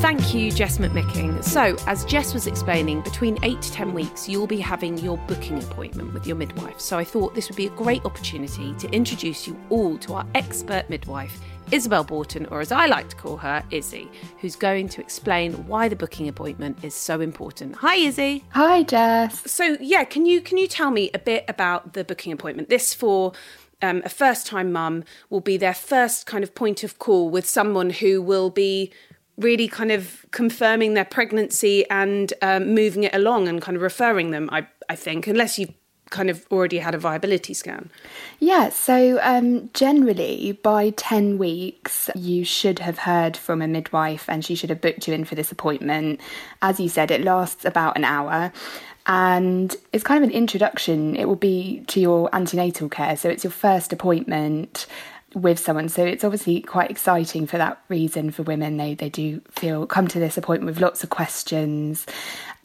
Thank 0.04 0.34
you, 0.34 0.52
Jess 0.52 0.80
McMicking. 0.80 1.42
So, 1.42 1.78
as 1.88 2.04
Jess 2.04 2.34
was 2.34 2.46
explaining, 2.46 3.00
between 3.04 3.40
eight 3.42 3.62
to 3.62 3.72
10 3.72 3.94
weeks, 3.94 4.28
you'll 4.28 4.48
be 4.48 4.60
having 4.60 4.98
your 4.98 5.18
booking 5.30 5.64
appointment 5.64 6.14
with 6.14 6.28
your 6.28 6.36
midwife. 6.36 6.78
So, 6.82 6.98
I 6.98 7.06
thought 7.06 7.36
this 7.36 7.48
would 7.48 7.56
be 7.56 7.68
a 7.68 7.70
great 7.70 8.04
opportunity 8.04 8.74
to 8.80 8.90
introduce 8.90 9.48
you 9.48 9.58
all 9.70 9.98
to 10.00 10.16
our 10.16 10.26
expert 10.36 10.90
midwife, 10.90 11.40
Isabel 11.72 12.04
Borton, 12.04 12.48
or 12.48 12.60
as 12.60 12.74
I 12.74 12.88
like 12.88 13.08
to 13.12 13.16
call 13.16 13.38
her, 13.38 13.64
Izzy, 13.72 14.12
who's 14.42 14.58
going 14.58 14.90
to 14.90 15.00
explain 15.00 15.54
why 15.68 15.88
the 15.88 15.96
booking 15.96 16.28
appointment 16.28 16.84
is 16.84 16.94
so 16.94 17.22
important. 17.22 17.76
Hi, 17.76 17.96
Izzy. 17.96 18.44
Hi, 18.50 18.84
Jess. 18.84 19.50
So, 19.50 19.78
yeah, 19.80 20.04
can 20.04 20.26
you 20.26 20.42
can 20.42 20.58
you 20.58 20.68
tell 20.68 20.92
me 20.92 21.12
a 21.14 21.20
bit 21.20 21.46
about 21.48 21.94
the 21.94 22.04
booking 22.04 22.34
appointment? 22.34 22.68
This 22.68 22.94
for 22.94 23.32
um, 23.82 24.02
a 24.04 24.10
first 24.10 24.48
time 24.48 24.74
mum 24.74 25.06
will 25.30 25.40
be 25.40 25.56
their 25.56 25.74
first 25.74 26.26
kind 26.26 26.44
of 26.44 26.54
point 26.54 26.84
of 26.84 27.00
call 27.00 27.30
with 27.30 27.48
someone 27.48 27.90
who 27.90 28.22
will 28.22 28.50
be 28.50 28.92
really 29.38 29.68
kind 29.68 29.92
of 29.92 30.26
confirming 30.32 30.94
their 30.94 31.06
pregnancy 31.06 31.90
and 31.90 32.34
um, 32.42 32.74
moving 32.74 33.04
it 33.04 33.16
along 33.16 33.48
and 33.48 33.62
kind 33.62 33.76
of 33.76 33.82
referring 33.82 34.32
them, 34.32 34.50
I, 34.52 34.68
I 34.90 34.96
think, 34.96 35.28
unless 35.28 35.58
you've 35.58 35.74
kind 36.10 36.30
of 36.30 36.46
already 36.52 36.78
had 36.78 36.94
a 36.94 36.98
viability 36.98 37.54
scan. 37.56 37.90
Yeah, 38.40 38.70
so 38.70 39.20
um, 39.24 39.72
generally 39.74 40.52
by 40.62 40.92
10 40.92 41.40
weeks, 41.40 42.10
you 42.16 42.46
should 42.46 42.80
have 42.80 43.00
heard 43.00 43.36
from 43.36 43.62
a 43.62 43.68
midwife 43.68 44.30
and 44.30 44.46
she 44.46 44.54
should 44.54 44.70
have 44.70 44.80
booked 44.80 45.08
you 45.08 45.14
in 45.16 45.26
for 45.26 45.34
this 45.34 45.52
appointment. 45.52 46.22
As 46.62 46.80
you 46.80 46.88
said, 46.88 47.10
it 47.10 47.22
lasts 47.22 47.66
about 47.66 47.98
an 47.98 48.04
hour 48.04 48.54
and 49.08 49.76
it's 49.92 50.04
kind 50.04 50.24
of 50.24 50.30
an 50.30 50.36
introduction. 50.36 51.16
It 51.16 51.28
will 51.28 51.36
be 51.36 51.84
to 51.88 52.00
your 52.00 52.30
antenatal 52.34 52.90
care, 52.90 53.18
so 53.18 53.30
it's 53.30 53.44
your 53.44 53.52
first 53.52 53.92
appointment 53.92 54.86
with 55.36 55.60
someone. 55.60 55.90
So 55.90 56.06
it's 56.06 56.24
obviously 56.24 56.62
quite 56.62 56.92
exciting 56.92 57.48
for 57.48 57.58
that 57.58 57.82
reason 57.90 58.32
for 58.32 58.44
women. 58.44 58.78
They 58.78 58.94
they 58.94 59.10
do 59.10 59.42
feel 59.50 59.86
come 59.86 60.08
to 60.10 60.20
this 60.20 60.38
appointment 60.38 60.76
with 60.76 60.82
lots 60.82 61.04
of 61.04 61.10
questions. 61.10 62.06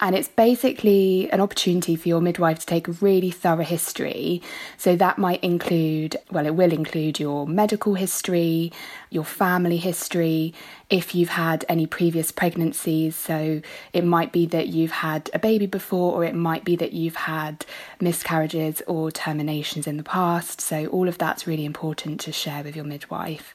And 0.00 0.14
it's 0.14 0.28
basically 0.28 1.28
an 1.32 1.40
opportunity 1.40 1.96
for 1.96 2.08
your 2.08 2.20
midwife 2.20 2.60
to 2.60 2.66
take 2.66 2.86
a 2.86 2.92
really 2.92 3.32
thorough 3.32 3.64
history. 3.64 4.40
So 4.76 4.94
that 4.94 5.18
might 5.18 5.42
include, 5.42 6.16
well, 6.30 6.46
it 6.46 6.54
will 6.54 6.72
include 6.72 7.18
your 7.18 7.48
medical 7.48 7.94
history, 7.94 8.72
your 9.10 9.24
family 9.24 9.76
history, 9.76 10.54
if 10.88 11.16
you've 11.16 11.30
had 11.30 11.64
any 11.68 11.84
previous 11.86 12.30
pregnancies. 12.30 13.16
So 13.16 13.60
it 13.92 14.04
might 14.04 14.30
be 14.30 14.46
that 14.46 14.68
you've 14.68 14.92
had 14.92 15.30
a 15.34 15.38
baby 15.40 15.66
before, 15.66 16.14
or 16.14 16.24
it 16.24 16.34
might 16.34 16.64
be 16.64 16.76
that 16.76 16.92
you've 16.92 17.16
had 17.16 17.66
miscarriages 18.00 18.80
or 18.86 19.10
terminations 19.10 19.88
in 19.88 19.96
the 19.96 20.04
past. 20.04 20.60
So 20.60 20.86
all 20.86 21.08
of 21.08 21.18
that's 21.18 21.46
really 21.48 21.64
important 21.64 22.20
to 22.20 22.30
share 22.30 22.62
with 22.62 22.76
your 22.76 22.84
midwife. 22.84 23.52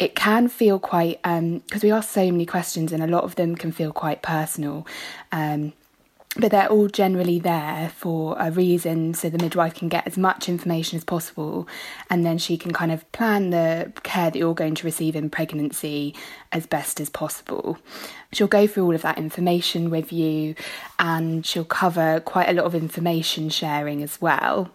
It 0.00 0.16
can 0.16 0.48
feel 0.48 0.80
quite, 0.80 1.22
because 1.22 1.38
um, 1.38 1.80
we 1.84 1.92
ask 1.92 2.10
so 2.10 2.32
many 2.32 2.46
questions 2.46 2.90
and 2.90 3.00
a 3.00 3.06
lot 3.06 3.22
of 3.22 3.36
them 3.36 3.54
can 3.54 3.70
feel 3.70 3.92
quite 3.92 4.20
personal. 4.20 4.88
Um, 5.30 5.72
but 6.36 6.50
they're 6.50 6.68
all 6.68 6.88
generally 6.88 7.38
there 7.38 7.90
for 7.94 8.36
a 8.38 8.50
reason 8.50 9.14
so 9.14 9.30
the 9.30 9.38
midwife 9.38 9.74
can 9.74 9.88
get 9.88 10.06
as 10.06 10.16
much 10.16 10.48
information 10.48 10.96
as 10.96 11.04
possible 11.04 11.68
and 12.10 12.26
then 12.26 12.38
she 12.38 12.56
can 12.56 12.72
kind 12.72 12.90
of 12.90 13.10
plan 13.12 13.50
the 13.50 13.92
care 14.02 14.30
that 14.30 14.38
you're 14.38 14.54
going 14.54 14.74
to 14.74 14.84
receive 14.84 15.14
in 15.14 15.30
pregnancy 15.30 16.14
as 16.50 16.66
best 16.66 17.00
as 17.00 17.08
possible. 17.08 17.78
She'll 18.32 18.48
go 18.48 18.66
through 18.66 18.86
all 18.86 18.94
of 18.94 19.02
that 19.02 19.18
information 19.18 19.90
with 19.90 20.12
you 20.12 20.54
and 20.98 21.46
she'll 21.46 21.64
cover 21.64 22.20
quite 22.20 22.48
a 22.48 22.52
lot 22.52 22.64
of 22.64 22.74
information 22.74 23.48
sharing 23.48 24.02
as 24.02 24.20
well. 24.20 24.70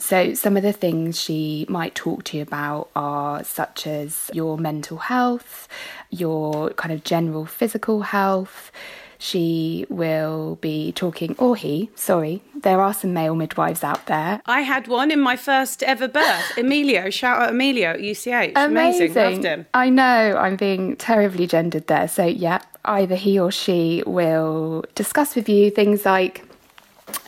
So, 0.00 0.32
some 0.34 0.56
of 0.56 0.62
the 0.62 0.72
things 0.72 1.20
she 1.20 1.66
might 1.68 1.96
talk 1.96 2.22
to 2.24 2.36
you 2.36 2.42
about 2.44 2.88
are 2.94 3.42
such 3.42 3.84
as 3.84 4.30
your 4.32 4.56
mental 4.56 4.96
health, 4.96 5.66
your 6.10 6.70
kind 6.70 6.92
of 6.92 7.02
general 7.02 7.46
physical 7.46 8.02
health 8.02 8.70
she 9.18 9.84
will 9.88 10.56
be 10.60 10.92
talking, 10.92 11.34
or 11.38 11.56
he, 11.56 11.90
sorry, 11.96 12.40
there 12.54 12.80
are 12.80 12.94
some 12.94 13.12
male 13.12 13.34
midwives 13.34 13.82
out 13.82 14.06
there. 14.06 14.40
I 14.46 14.60
had 14.60 14.86
one 14.86 15.10
in 15.10 15.20
my 15.20 15.36
first 15.36 15.82
ever 15.82 16.06
birth. 16.06 16.52
Emilio, 16.56 17.10
shout 17.10 17.42
out 17.42 17.50
Emilio 17.50 17.90
at 17.90 18.00
UCH. 18.00 18.52
Amazing. 18.54 19.10
Amazing. 19.10 19.14
Loved 19.14 19.44
him. 19.44 19.66
I 19.74 19.90
know, 19.90 20.36
I'm 20.38 20.56
being 20.56 20.96
terribly 20.96 21.48
gendered 21.48 21.88
there. 21.88 22.06
So, 22.06 22.24
yeah, 22.24 22.60
either 22.84 23.16
he 23.16 23.38
or 23.38 23.50
she 23.50 24.04
will 24.06 24.84
discuss 24.94 25.34
with 25.34 25.48
you 25.48 25.70
things 25.70 26.04
like 26.04 26.44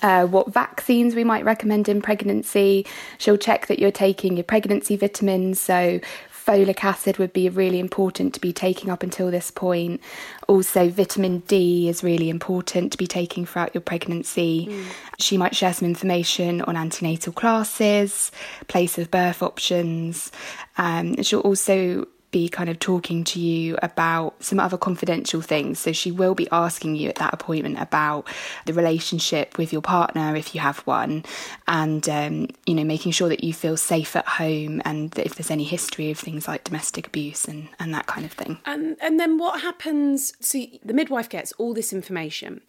uh, 0.02 0.26
what 0.26 0.52
vaccines 0.52 1.14
we 1.14 1.24
might 1.24 1.44
recommend 1.44 1.88
in 1.88 2.00
pregnancy. 2.02 2.86
She'll 3.18 3.36
check 3.36 3.66
that 3.66 3.78
you're 3.78 3.90
taking 3.90 4.36
your 4.36 4.44
pregnancy 4.44 4.96
vitamins, 4.96 5.60
so 5.60 6.00
folic 6.46 6.84
acid 6.84 7.18
would 7.18 7.32
be 7.32 7.48
really 7.48 7.78
important 7.78 8.34
to 8.34 8.40
be 8.40 8.52
taking 8.52 8.90
up 8.90 9.02
until 9.02 9.30
this 9.30 9.50
point. 9.50 10.00
Also, 10.48 10.88
vitamin 10.88 11.40
D 11.40 11.88
is 11.88 12.02
really 12.02 12.28
important 12.28 12.92
to 12.92 12.98
be 12.98 13.06
taking 13.06 13.46
throughout 13.46 13.74
your 13.74 13.80
pregnancy. 13.80 14.68
Mm. 14.70 14.84
She 15.18 15.36
might 15.36 15.54
share 15.54 15.72
some 15.72 15.86
information 15.86 16.62
on 16.62 16.76
antenatal 16.76 17.32
classes, 17.32 18.32
place 18.68 18.98
of 18.98 19.10
birth 19.10 19.42
options. 19.42 20.32
Um, 20.78 21.22
she'll 21.22 21.40
also 21.40 22.06
be 22.30 22.48
kind 22.48 22.70
of 22.70 22.78
talking 22.78 23.24
to 23.24 23.40
you 23.40 23.76
about 23.82 24.42
some 24.42 24.60
other 24.60 24.78
confidential 24.78 25.40
things. 25.40 25.78
So 25.78 25.92
she 25.92 26.10
will 26.10 26.34
be 26.34 26.48
asking 26.52 26.96
you 26.96 27.08
at 27.08 27.16
that 27.16 27.34
appointment 27.34 27.80
about 27.80 28.28
the 28.66 28.72
relationship 28.72 29.58
with 29.58 29.72
your 29.72 29.82
partner 29.82 30.36
if 30.36 30.54
you 30.54 30.60
have 30.60 30.78
one, 30.80 31.24
and 31.66 32.08
um, 32.08 32.48
you 32.66 32.74
know 32.74 32.84
making 32.84 33.12
sure 33.12 33.28
that 33.28 33.44
you 33.44 33.52
feel 33.52 33.76
safe 33.76 34.16
at 34.16 34.26
home 34.26 34.80
and 34.84 35.16
if 35.18 35.34
there's 35.34 35.50
any 35.50 35.64
history 35.64 36.10
of 36.10 36.18
things 36.18 36.46
like 36.46 36.64
domestic 36.64 37.06
abuse 37.06 37.46
and 37.46 37.68
and 37.78 37.94
that 37.94 38.06
kind 38.06 38.24
of 38.24 38.32
thing. 38.32 38.58
And 38.64 38.96
and 39.00 39.18
then 39.18 39.38
what 39.38 39.60
happens? 39.60 40.32
So 40.40 40.60
the 40.84 40.94
midwife 40.94 41.28
gets 41.28 41.52
all 41.52 41.74
this 41.74 41.92
information, 41.92 42.60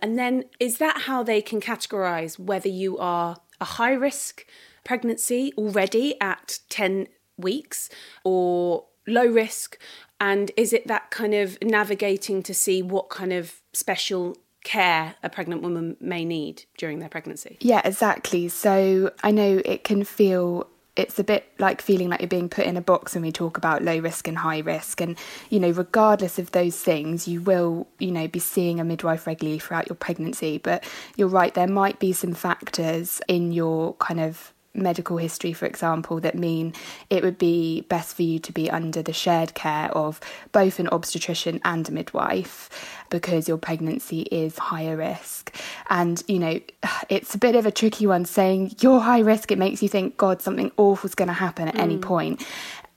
and 0.00 0.18
then 0.18 0.44
is 0.58 0.78
that 0.78 1.02
how 1.02 1.22
they 1.22 1.42
can 1.42 1.60
categorise 1.60 2.38
whether 2.38 2.68
you 2.68 2.98
are 2.98 3.36
a 3.60 3.64
high 3.64 3.92
risk 3.92 4.46
pregnancy 4.84 5.52
already 5.56 6.18
at 6.20 6.58
10 6.70 7.06
weeks 7.36 7.88
or 8.24 8.86
low 9.06 9.26
risk? 9.26 9.78
And 10.20 10.50
is 10.56 10.72
it 10.72 10.86
that 10.86 11.10
kind 11.10 11.34
of 11.34 11.58
navigating 11.62 12.42
to 12.42 12.54
see 12.54 12.82
what 12.82 13.08
kind 13.08 13.32
of 13.32 13.60
special 13.72 14.36
care 14.64 15.14
a 15.22 15.30
pregnant 15.30 15.62
woman 15.62 15.96
may 16.00 16.24
need 16.24 16.64
during 16.76 16.98
their 16.98 17.08
pregnancy? 17.08 17.56
Yeah, 17.60 17.80
exactly. 17.84 18.48
So 18.48 19.12
I 19.22 19.30
know 19.30 19.62
it 19.64 19.84
can 19.84 20.04
feel 20.04 20.68
it's 20.96 21.18
a 21.18 21.24
bit 21.24 21.46
like 21.58 21.80
feeling 21.80 22.08
like 22.08 22.20
you're 22.20 22.28
being 22.28 22.48
put 22.48 22.66
in 22.66 22.76
a 22.76 22.80
box 22.80 23.14
when 23.14 23.22
we 23.22 23.32
talk 23.32 23.56
about 23.56 23.82
low 23.82 23.98
risk 23.98 24.26
and 24.26 24.36
high 24.36 24.58
risk 24.58 25.00
and 25.00 25.16
you 25.48 25.60
know 25.60 25.70
regardless 25.70 26.38
of 26.38 26.50
those 26.50 26.76
things 26.76 27.28
you 27.28 27.40
will 27.40 27.86
you 27.98 28.10
know 28.10 28.26
be 28.26 28.40
seeing 28.40 28.80
a 28.80 28.84
midwife 28.84 29.26
regularly 29.26 29.58
throughout 29.58 29.88
your 29.88 29.96
pregnancy 29.96 30.58
but 30.58 30.84
you're 31.16 31.28
right 31.28 31.54
there 31.54 31.68
might 31.68 31.98
be 32.00 32.12
some 32.12 32.34
factors 32.34 33.22
in 33.28 33.52
your 33.52 33.94
kind 33.94 34.20
of 34.20 34.52
medical 34.74 35.16
history, 35.16 35.52
for 35.52 35.66
example, 35.66 36.20
that 36.20 36.36
mean 36.36 36.72
it 37.08 37.22
would 37.22 37.38
be 37.38 37.82
best 37.82 38.14
for 38.14 38.22
you 38.22 38.38
to 38.38 38.52
be 38.52 38.70
under 38.70 39.02
the 39.02 39.12
shared 39.12 39.54
care 39.54 39.90
of 39.96 40.20
both 40.52 40.78
an 40.78 40.88
obstetrician 40.88 41.60
and 41.64 41.88
a 41.88 41.92
midwife 41.92 42.70
because 43.10 43.48
your 43.48 43.58
pregnancy 43.58 44.22
is 44.22 44.56
higher 44.58 44.96
risk. 44.96 45.54
And, 45.88 46.22
you 46.28 46.38
know, 46.38 46.60
it's 47.08 47.34
a 47.34 47.38
bit 47.38 47.56
of 47.56 47.66
a 47.66 47.72
tricky 47.72 48.06
one 48.06 48.24
saying 48.24 48.76
you're 48.80 49.00
high 49.00 49.20
risk, 49.20 49.50
it 49.50 49.58
makes 49.58 49.82
you 49.82 49.88
think, 49.88 50.16
God, 50.16 50.40
something 50.40 50.70
awful's 50.76 51.14
going 51.14 51.28
to 51.28 51.34
happen 51.34 51.68
at 51.68 51.74
mm. 51.74 51.80
any 51.80 51.98
point. 51.98 52.44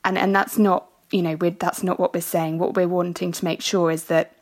And, 0.04 0.16
and 0.16 0.34
that's 0.34 0.58
not, 0.58 0.88
you 1.10 1.22
know, 1.22 1.36
that's 1.36 1.82
not 1.82 1.98
what 1.98 2.14
we're 2.14 2.20
saying. 2.20 2.58
What 2.58 2.74
we're 2.74 2.88
wanting 2.88 3.32
to 3.32 3.44
make 3.44 3.62
sure 3.62 3.90
is 3.90 4.04
that 4.04 4.32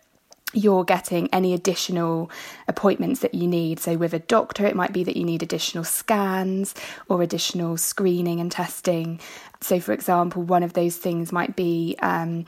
you're 0.52 0.84
getting 0.84 1.28
any 1.32 1.54
additional 1.54 2.30
appointments 2.68 3.20
that 3.20 3.34
you 3.34 3.46
need. 3.46 3.80
So, 3.80 3.96
with 3.96 4.14
a 4.14 4.18
doctor, 4.18 4.66
it 4.66 4.76
might 4.76 4.92
be 4.92 5.04
that 5.04 5.16
you 5.16 5.24
need 5.24 5.42
additional 5.42 5.84
scans 5.84 6.74
or 7.08 7.22
additional 7.22 7.76
screening 7.76 8.40
and 8.40 8.50
testing. 8.50 9.20
So, 9.60 9.80
for 9.80 9.92
example, 9.92 10.42
one 10.42 10.62
of 10.62 10.72
those 10.72 10.96
things 10.96 11.32
might 11.32 11.54
be 11.54 11.96
um, 12.00 12.46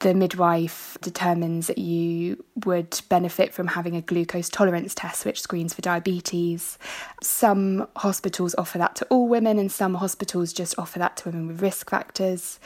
the 0.00 0.14
midwife 0.14 0.98
determines 1.00 1.68
that 1.68 1.78
you 1.78 2.42
would 2.64 3.00
benefit 3.08 3.54
from 3.54 3.68
having 3.68 3.94
a 3.94 4.00
glucose 4.00 4.48
tolerance 4.48 4.94
test, 4.94 5.24
which 5.24 5.40
screens 5.40 5.72
for 5.72 5.82
diabetes. 5.82 6.78
Some 7.22 7.86
hospitals 7.96 8.54
offer 8.58 8.78
that 8.78 8.96
to 8.96 9.06
all 9.06 9.28
women, 9.28 9.58
and 9.58 9.70
some 9.70 9.94
hospitals 9.94 10.52
just 10.52 10.78
offer 10.78 10.98
that 10.98 11.18
to 11.18 11.28
women 11.28 11.46
with 11.46 11.62
risk 11.62 11.90
factors 11.90 12.58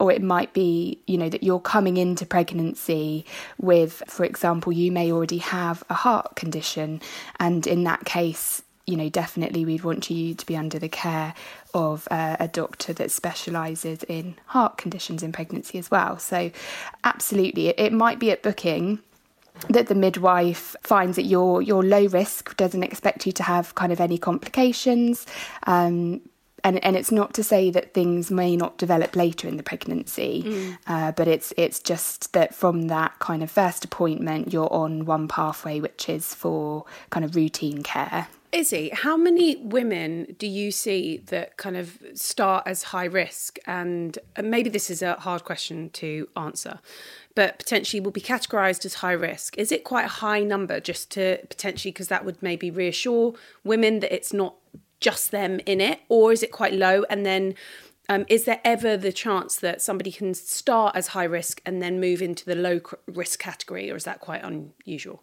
or 0.00 0.12
it 0.12 0.22
might 0.22 0.52
be, 0.52 1.00
you 1.06 1.18
know, 1.18 1.28
that 1.28 1.42
you're 1.42 1.60
coming 1.60 1.96
into 1.96 2.24
pregnancy 2.24 3.24
with, 3.60 4.02
for 4.06 4.24
example, 4.24 4.72
you 4.72 4.92
may 4.92 5.10
already 5.10 5.38
have 5.38 5.82
a 5.90 5.94
heart 5.94 6.36
condition, 6.36 7.00
and 7.40 7.66
in 7.66 7.84
that 7.84 8.04
case, 8.04 8.62
you 8.86 8.96
know, 8.96 9.08
definitely 9.10 9.64
we'd 9.66 9.84
want 9.84 10.08
you 10.08 10.34
to 10.34 10.46
be 10.46 10.56
under 10.56 10.78
the 10.78 10.88
care 10.88 11.34
of 11.74 12.08
uh, 12.10 12.36
a 12.40 12.48
doctor 12.48 12.92
that 12.94 13.10
specialises 13.10 14.02
in 14.04 14.34
heart 14.46 14.78
conditions 14.78 15.22
in 15.22 15.30
pregnancy 15.30 15.78
as 15.78 15.90
well. 15.90 16.18
So, 16.18 16.50
absolutely, 17.04 17.68
it, 17.68 17.78
it 17.78 17.92
might 17.92 18.18
be 18.18 18.30
at 18.30 18.42
booking 18.42 19.00
that 19.68 19.88
the 19.88 19.94
midwife 19.94 20.76
finds 20.82 21.16
that 21.16 21.24
you're 21.24 21.60
you're 21.60 21.82
low 21.82 22.06
risk, 22.06 22.56
doesn't 22.56 22.82
expect 22.82 23.26
you 23.26 23.32
to 23.32 23.42
have 23.42 23.74
kind 23.74 23.92
of 23.92 24.00
any 24.00 24.16
complications. 24.16 25.26
Um, 25.66 26.22
and 26.68 26.84
and 26.84 26.96
it's 26.96 27.10
not 27.10 27.34
to 27.34 27.42
say 27.42 27.70
that 27.70 27.94
things 27.94 28.30
may 28.30 28.56
not 28.56 28.76
develop 28.78 29.16
later 29.16 29.48
in 29.48 29.56
the 29.56 29.62
pregnancy, 29.62 30.44
mm. 30.46 30.78
uh, 30.86 31.12
but 31.12 31.26
it's 31.26 31.52
it's 31.56 31.80
just 31.80 32.32
that 32.32 32.54
from 32.54 32.88
that 32.88 33.18
kind 33.18 33.42
of 33.42 33.50
first 33.50 33.84
appointment, 33.84 34.52
you're 34.52 34.72
on 34.72 35.04
one 35.04 35.28
pathway, 35.28 35.80
which 35.80 36.08
is 36.08 36.34
for 36.34 36.84
kind 37.10 37.24
of 37.24 37.34
routine 37.34 37.82
care. 37.82 38.28
Izzy, 38.50 38.88
how 38.94 39.16
many 39.16 39.56
women 39.56 40.34
do 40.38 40.46
you 40.46 40.70
see 40.70 41.18
that 41.26 41.58
kind 41.58 41.76
of 41.76 41.98
start 42.14 42.66
as 42.66 42.82
high 42.84 43.04
risk? 43.04 43.58
And, 43.66 44.18
and 44.36 44.50
maybe 44.50 44.70
this 44.70 44.88
is 44.88 45.02
a 45.02 45.16
hard 45.16 45.44
question 45.44 45.90
to 45.90 46.28
answer, 46.34 46.78
but 47.34 47.58
potentially 47.58 48.00
will 48.00 48.10
be 48.10 48.22
categorized 48.22 48.86
as 48.86 48.94
high 48.94 49.12
risk. 49.12 49.58
Is 49.58 49.70
it 49.70 49.84
quite 49.84 50.06
a 50.06 50.08
high 50.24 50.42
number 50.42 50.80
just 50.80 51.10
to 51.10 51.38
potentially, 51.50 51.92
because 51.92 52.08
that 52.08 52.24
would 52.24 52.42
maybe 52.42 52.70
reassure 52.70 53.34
women 53.64 54.00
that 54.00 54.14
it's 54.14 54.32
not 54.32 54.54
just 55.00 55.30
them 55.30 55.60
in 55.66 55.80
it, 55.80 56.00
or 56.08 56.32
is 56.32 56.42
it 56.42 56.52
quite 56.52 56.72
low? 56.72 57.04
And 57.10 57.24
then 57.24 57.54
um, 58.08 58.24
is 58.28 58.44
there 58.44 58.60
ever 58.64 58.96
the 58.96 59.12
chance 59.12 59.56
that 59.56 59.82
somebody 59.82 60.10
can 60.10 60.34
start 60.34 60.96
as 60.96 61.08
high 61.08 61.24
risk 61.24 61.60
and 61.66 61.82
then 61.82 62.00
move 62.00 62.22
into 62.22 62.44
the 62.44 62.54
low 62.54 62.80
risk 63.06 63.38
category, 63.38 63.90
or 63.90 63.96
is 63.96 64.04
that 64.04 64.20
quite 64.20 64.42
unusual? 64.42 65.22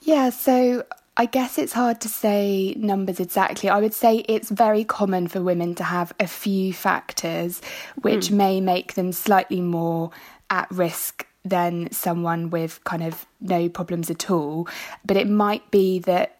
Yeah, 0.00 0.30
so 0.30 0.84
I 1.16 1.26
guess 1.26 1.58
it's 1.58 1.72
hard 1.72 2.00
to 2.00 2.08
say 2.08 2.74
numbers 2.76 3.20
exactly. 3.20 3.68
I 3.68 3.80
would 3.80 3.94
say 3.94 4.24
it's 4.28 4.50
very 4.50 4.82
common 4.82 5.28
for 5.28 5.42
women 5.42 5.74
to 5.76 5.84
have 5.84 6.12
a 6.18 6.26
few 6.26 6.72
factors 6.72 7.60
which 8.00 8.28
mm. 8.28 8.32
may 8.32 8.60
make 8.60 8.94
them 8.94 9.12
slightly 9.12 9.60
more 9.60 10.10
at 10.50 10.70
risk 10.70 11.26
than 11.44 11.90
someone 11.92 12.50
with 12.50 12.82
kind 12.84 13.02
of 13.02 13.26
no 13.40 13.68
problems 13.68 14.10
at 14.10 14.30
all. 14.30 14.68
But 15.04 15.16
it 15.16 15.28
might 15.28 15.70
be 15.70 15.98
that 16.00 16.38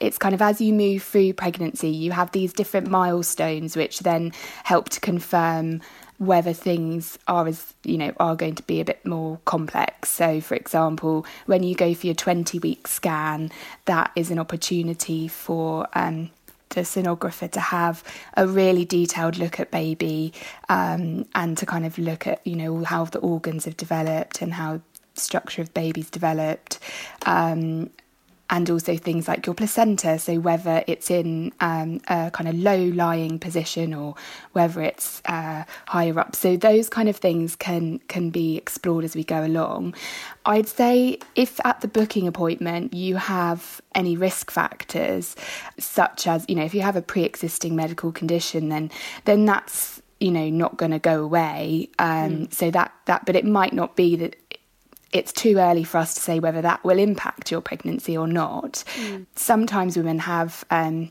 it's 0.00 0.18
kind 0.18 0.34
of 0.34 0.42
as 0.42 0.60
you 0.60 0.72
move 0.72 1.02
through 1.02 1.34
pregnancy, 1.34 1.88
you 1.88 2.12
have 2.12 2.32
these 2.32 2.52
different 2.52 2.88
milestones 2.88 3.76
which 3.76 4.00
then 4.00 4.32
help 4.64 4.88
to 4.90 5.00
confirm 5.00 5.80
whether 6.18 6.52
things 6.52 7.18
are 7.26 7.48
as 7.48 7.74
you 7.82 7.98
know 7.98 8.12
are 8.20 8.36
going 8.36 8.54
to 8.54 8.62
be 8.62 8.80
a 8.80 8.84
bit 8.84 9.04
more 9.04 9.38
complex. 9.44 10.10
So 10.10 10.40
for 10.40 10.54
example 10.54 11.26
when 11.46 11.62
you 11.62 11.74
go 11.74 11.92
for 11.94 12.06
your 12.06 12.14
20 12.14 12.58
week 12.60 12.86
scan 12.86 13.50
that 13.86 14.12
is 14.14 14.30
an 14.30 14.38
opportunity 14.38 15.26
for 15.26 15.88
um, 15.94 16.30
the 16.70 16.82
sonographer 16.82 17.50
to 17.50 17.60
have 17.60 18.04
a 18.36 18.46
really 18.46 18.84
detailed 18.84 19.36
look 19.38 19.58
at 19.58 19.70
baby 19.70 20.32
um, 20.68 21.26
and 21.34 21.58
to 21.58 21.66
kind 21.66 21.84
of 21.84 21.98
look 21.98 22.26
at 22.26 22.46
you 22.46 22.56
know 22.56 22.84
how 22.84 23.04
the 23.04 23.18
organs 23.18 23.64
have 23.64 23.76
developed 23.76 24.40
and 24.40 24.54
how 24.54 24.80
structure 25.14 25.62
of 25.62 25.72
babies 25.74 26.10
developed. 26.10 26.78
Um, 27.26 27.90
and 28.54 28.70
also 28.70 28.96
things 28.96 29.26
like 29.26 29.46
your 29.46 29.54
placenta. 29.54 30.16
So, 30.16 30.38
whether 30.38 30.84
it's 30.86 31.10
in 31.10 31.52
um, 31.58 32.00
a 32.06 32.30
kind 32.32 32.48
of 32.48 32.54
low 32.54 32.84
lying 32.84 33.40
position 33.40 33.92
or 33.92 34.14
whether 34.52 34.80
it's 34.80 35.20
uh, 35.24 35.64
higher 35.88 36.16
up. 36.20 36.36
So, 36.36 36.56
those 36.56 36.88
kind 36.88 37.08
of 37.08 37.16
things 37.16 37.56
can, 37.56 37.98
can 38.06 38.30
be 38.30 38.56
explored 38.56 39.04
as 39.04 39.16
we 39.16 39.24
go 39.24 39.44
along. 39.44 39.96
I'd 40.46 40.68
say 40.68 41.18
if 41.34 41.58
at 41.66 41.80
the 41.80 41.88
booking 41.88 42.28
appointment 42.28 42.94
you 42.94 43.16
have 43.16 43.80
any 43.92 44.16
risk 44.16 44.52
factors, 44.52 45.34
such 45.76 46.28
as, 46.28 46.44
you 46.48 46.54
know, 46.54 46.64
if 46.64 46.74
you 46.74 46.82
have 46.82 46.94
a 46.94 47.02
pre 47.02 47.24
existing 47.24 47.74
medical 47.74 48.12
condition, 48.12 48.68
then, 48.68 48.88
then 49.24 49.46
that's 49.46 50.00
you 50.20 50.30
know 50.30 50.48
not 50.48 50.76
going 50.76 50.92
to 50.92 51.00
go 51.00 51.22
away 51.22 51.88
um, 51.98 52.46
mm. 52.46 52.54
so 52.54 52.70
that 52.70 52.94
that 53.06 53.26
but 53.26 53.34
it 53.34 53.44
might 53.44 53.72
not 53.72 53.96
be 53.96 54.14
that 54.14 54.36
it's 55.14 55.32
too 55.32 55.56
early 55.58 55.84
for 55.84 55.98
us 55.98 56.12
to 56.14 56.20
say 56.20 56.40
whether 56.40 56.60
that 56.60 56.84
will 56.84 56.98
impact 56.98 57.50
your 57.50 57.60
pregnancy 57.60 58.16
or 58.16 58.26
not. 58.26 58.84
Mm. 58.96 59.26
Sometimes 59.36 59.96
women 59.96 60.18
have. 60.18 60.64
Um, 60.70 61.10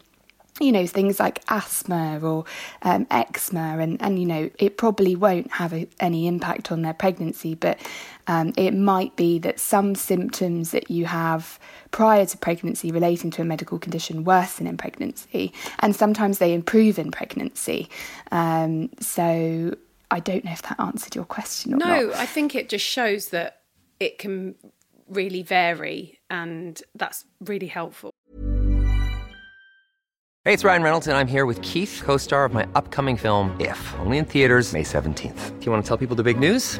you 0.60 0.72
know 0.72 0.86
things 0.86 1.20
like 1.20 1.42
asthma 1.48 2.20
or 2.22 2.46
um, 2.84 3.08
eczema 3.10 3.80
and, 3.80 4.00
and 4.00 4.20
you 4.20 4.26
know 4.28 4.52
it 4.60 4.78
probably 4.78 5.16
won't 5.16 5.52
have 5.52 5.74
a, 5.74 5.88
any 6.00 6.28
impact 6.28 6.72
on 6.72 6.84
their 6.84 6.94
pregnancy 6.94 7.56
but 7.56 7.80
um, 8.28 8.54
it 8.56 8.72
might 8.72 9.16
be 9.16 9.40
that 9.40 9.60
some 9.60 9.96
symptoms 9.96 10.70
that 10.70 10.92
you 10.92 11.06
have 11.06 11.60
prior 11.90 12.24
to 12.24 12.38
pregnancy 12.38 12.92
relating 12.92 13.32
to 13.32 13.42
a 13.42 13.46
medical 13.46 13.80
condition 13.80 14.24
worsen 14.24 14.68
in 14.68 14.78
pregnancy 14.78 15.52
and 15.80 15.96
sometimes 15.96 16.38
they 16.38 16.54
improve 16.54 17.00
in 17.00 17.10
pregnancy 17.10 17.90
um, 18.32 18.92
so 19.00 19.76
I 20.12 20.20
don't 20.20 20.46
know 20.46 20.52
if 20.52 20.62
that 20.62 20.80
answered 20.80 21.16
your 21.16 21.26
question 21.26 21.74
or 21.74 21.78
no, 21.78 21.86
not. 21.88 22.00
No, 22.04 22.14
I 22.14 22.28
think 22.28 22.54
it 22.54 22.70
just 22.70 22.86
shows 22.86 23.30
that 23.30 23.63
it 24.04 24.18
can 24.18 24.56
really 25.08 25.44
vary, 25.44 26.20
and 26.30 26.82
that's 26.96 27.26
really 27.40 27.68
helpful. 27.68 28.12
Hey, 30.46 30.54
it's 30.54 30.66
Ryan 30.66 30.84
Reynolds, 30.84 31.08
and 31.08 31.16
I'm 31.16 31.28
here 31.28 31.46
with 31.46 31.62
Keith, 31.62 32.02
co 32.04 32.18
star 32.18 32.44
of 32.44 32.54
my 32.54 32.68
upcoming 32.76 33.16
film, 33.16 33.56
If, 33.62 33.80
only 34.00 34.18
in 34.18 34.26
theaters, 34.26 34.74
May 34.74 34.84
17th. 34.84 35.60
Do 35.60 35.66
you 35.66 35.72
want 35.72 35.86
to 35.86 35.88
tell 35.88 35.98
people 35.98 36.18
the 36.18 36.24
big 36.24 36.38
news? 36.38 36.80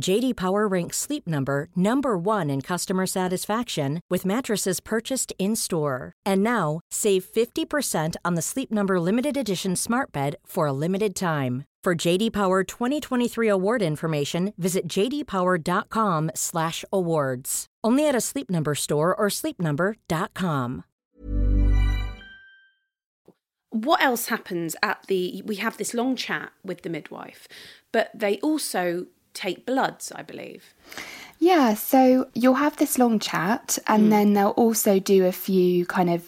JD 0.00 0.36
Power 0.36 0.66
ranks 0.66 0.96
Sleep 0.98 1.24
Number 1.26 1.68
number 1.76 2.18
1 2.18 2.50
in 2.50 2.60
customer 2.60 3.06
satisfaction 3.06 4.00
with 4.10 4.26
mattresses 4.26 4.80
purchased 4.80 5.32
in-store. 5.38 6.12
And 6.26 6.42
now, 6.42 6.80
save 6.90 7.24
50% 7.24 8.16
on 8.24 8.34
the 8.34 8.42
Sleep 8.42 8.72
Number 8.72 8.98
limited 9.00 9.36
edition 9.36 9.76
Smart 9.76 10.10
Bed 10.12 10.34
for 10.44 10.66
a 10.66 10.72
limited 10.72 11.14
time. 11.14 11.62
For 11.84 11.94
JD 11.94 12.32
Power 12.32 12.64
2023 12.64 13.46
award 13.48 13.82
information, 13.82 14.52
visit 14.56 14.88
jdpower.com/awards. 14.88 17.66
Only 17.84 18.08
at 18.08 18.14
a 18.14 18.22
Sleep 18.22 18.50
Number 18.50 18.74
store 18.74 19.14
or 19.14 19.28
sleepnumber.com. 19.28 20.84
What 23.68 24.02
else 24.02 24.28
happens 24.28 24.74
at 24.82 25.04
the 25.08 25.42
we 25.44 25.56
have 25.56 25.76
this 25.76 25.92
long 25.92 26.16
chat 26.16 26.52
with 26.64 26.80
the 26.82 26.88
midwife, 26.88 27.46
but 27.92 28.08
they 28.14 28.38
also 28.38 29.08
take 29.34 29.66
bloods, 29.66 30.12
I 30.14 30.22
believe. 30.22 30.74
Yeah, 31.38 31.74
so 31.74 32.28
you'll 32.34 32.54
have 32.54 32.76
this 32.76 32.98
long 32.98 33.18
chat 33.18 33.78
and 33.86 34.04
mm. 34.04 34.10
then 34.10 34.32
they'll 34.32 34.50
also 34.50 34.98
do 34.98 35.26
a 35.26 35.32
few 35.32 35.84
kind 35.84 36.08
of 36.08 36.26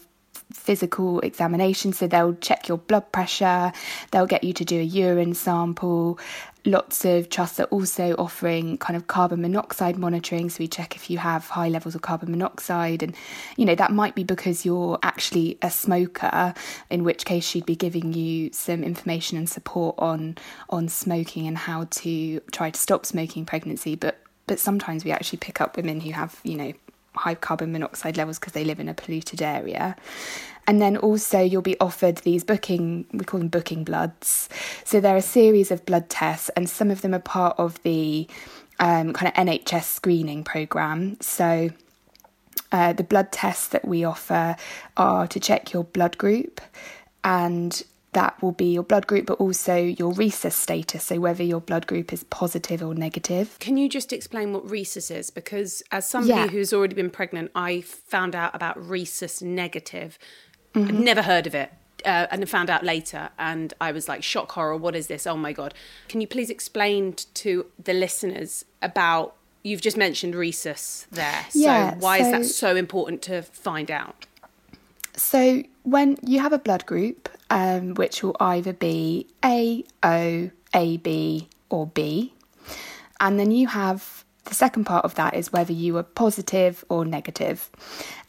physical 0.52 1.20
examination. 1.20 1.92
So 1.92 2.06
they'll 2.06 2.34
check 2.34 2.68
your 2.68 2.78
blood 2.78 3.10
pressure, 3.12 3.72
they'll 4.10 4.26
get 4.26 4.44
you 4.44 4.52
to 4.54 4.64
do 4.64 4.80
a 4.80 4.82
urine 4.82 5.34
sample. 5.34 6.18
Lots 6.66 7.04
of 7.04 7.30
trusts 7.30 7.60
are 7.60 7.64
also 7.66 8.14
offering 8.16 8.76
kind 8.78 8.96
of 8.96 9.06
carbon 9.06 9.40
monoxide 9.40 9.96
monitoring. 9.96 10.50
So 10.50 10.58
we 10.58 10.68
check 10.68 10.96
if 10.96 11.08
you 11.08 11.18
have 11.18 11.48
high 11.48 11.68
levels 11.68 11.94
of 11.94 12.02
carbon 12.02 12.32
monoxide. 12.32 13.04
And, 13.04 13.14
you 13.56 13.64
know, 13.64 13.76
that 13.76 13.92
might 13.92 14.16
be 14.16 14.24
because 14.24 14.66
you're 14.66 14.98
actually 15.04 15.58
a 15.62 15.70
smoker, 15.70 16.52
in 16.90 17.04
which 17.04 17.24
case 17.24 17.46
she'd 17.46 17.66
be 17.66 17.76
giving 17.76 18.12
you 18.12 18.52
some 18.52 18.82
information 18.82 19.38
and 19.38 19.48
support 19.48 19.94
on 19.98 20.36
on 20.68 20.88
smoking 20.88 21.46
and 21.46 21.56
how 21.56 21.86
to 21.90 22.40
try 22.50 22.70
to 22.70 22.80
stop 22.80 23.06
smoking 23.06 23.46
pregnancy. 23.46 23.94
But 23.94 24.18
but 24.46 24.58
sometimes 24.58 25.04
we 25.04 25.12
actually 25.12 25.38
pick 25.38 25.60
up 25.60 25.76
women 25.76 26.00
who 26.00 26.12
have, 26.12 26.40
you 26.42 26.56
know, 26.56 26.72
high 27.16 27.34
carbon 27.34 27.72
monoxide 27.72 28.16
levels 28.16 28.38
because 28.38 28.52
they 28.52 28.64
live 28.64 28.80
in 28.80 28.88
a 28.88 28.94
polluted 28.94 29.42
area. 29.42 29.96
And 30.66 30.82
then 30.82 30.96
also 30.96 31.40
you'll 31.40 31.62
be 31.62 31.78
offered 31.80 32.18
these 32.18 32.42
booking, 32.42 33.06
we 33.12 33.24
call 33.24 33.38
them 33.38 33.48
booking 33.48 33.84
bloods. 33.84 34.48
So 34.84 35.00
there 35.00 35.14
are 35.14 35.18
a 35.18 35.22
series 35.22 35.70
of 35.70 35.86
blood 35.86 36.08
tests, 36.08 36.48
and 36.50 36.68
some 36.68 36.90
of 36.90 37.02
them 37.02 37.14
are 37.14 37.20
part 37.20 37.58
of 37.58 37.80
the 37.82 38.26
um, 38.80 39.12
kind 39.12 39.28
of 39.28 39.46
NHS 39.46 39.84
screening 39.84 40.42
program. 40.44 41.18
So 41.20 41.70
uh, 42.72 42.92
the 42.92 43.04
blood 43.04 43.30
tests 43.30 43.68
that 43.68 43.86
we 43.86 44.04
offer 44.04 44.56
are 44.96 45.26
to 45.28 45.40
check 45.40 45.72
your 45.72 45.84
blood 45.84 46.18
group, 46.18 46.60
and 47.22 47.82
that 48.16 48.40
will 48.42 48.52
be 48.52 48.66
your 48.72 48.82
blood 48.82 49.06
group, 49.06 49.26
but 49.26 49.38
also 49.44 49.76
your 49.76 50.10
rhesus 50.12 50.56
status, 50.56 51.04
so 51.04 51.20
whether 51.20 51.42
your 51.42 51.60
blood 51.60 51.86
group 51.86 52.12
is 52.12 52.24
positive 52.24 52.82
or 52.82 52.94
negative. 52.94 53.56
Can 53.60 53.76
you 53.76 53.88
just 53.88 54.10
explain 54.12 54.52
what 54.54 54.68
rhesus 54.70 55.10
is? 55.10 55.28
Because 55.30 55.82
as 55.92 56.08
somebody 56.08 56.40
Yeah. 56.40 56.48
who's 56.48 56.72
already 56.72 56.94
been 56.94 57.10
pregnant, 57.10 57.50
I 57.54 57.82
found 57.82 58.34
out 58.34 58.54
about 58.54 58.76
rhesus 58.94 59.42
negative. 59.42 60.18
Mhm. 60.74 60.88
I'd 60.88 61.00
never 61.00 61.22
heard 61.22 61.46
of 61.46 61.54
it. 61.54 61.70
Uh, 62.04 62.26
and 62.30 62.48
found 62.48 62.70
out 62.70 62.84
later, 62.84 63.30
and 63.38 63.74
I 63.80 63.90
was 63.90 64.06
like, 64.08 64.22
shock 64.22 64.52
horror, 64.52 64.76
what 64.76 64.94
is 64.94 65.06
this? 65.08 65.26
Oh 65.26 65.36
my 65.36 65.52
God. 65.52 65.74
Can 66.08 66.20
you 66.20 66.26
please 66.26 66.50
explain 66.50 67.14
to 67.34 67.66
the 67.82 67.92
listeners 67.94 68.64
about, 68.80 69.34
you've 69.64 69.80
just 69.80 69.96
mentioned 69.96 70.34
rhesus 70.36 71.06
there. 71.10 71.46
Yeah, 71.52 71.94
so, 71.94 71.96
why 71.98 72.18
is 72.18 72.30
that 72.30 72.44
so- 72.44 72.52
so 72.68 72.76
important 72.76 73.22
to 73.22 73.42
find 73.42 73.90
out? 73.90 74.26
So 75.16 75.62
when 75.82 76.18
you 76.22 76.40
have 76.40 76.52
a 76.52 76.58
blood 76.58 76.86
group, 76.86 77.28
um, 77.50 77.94
which 77.94 78.22
will 78.22 78.36
either 78.38 78.72
be 78.72 79.26
A, 79.44 79.84
O, 80.02 80.50
AB, 80.74 81.48
or 81.70 81.86
B, 81.88 82.34
and 83.18 83.40
then 83.40 83.50
you 83.50 83.66
have 83.68 84.24
the 84.46 84.54
second 84.54 84.84
part 84.84 85.04
of 85.04 85.14
that 85.16 85.34
is 85.34 85.52
whether 85.52 85.72
you 85.72 85.96
are 85.96 86.04
positive 86.04 86.84
or 86.88 87.04
negative. 87.04 87.68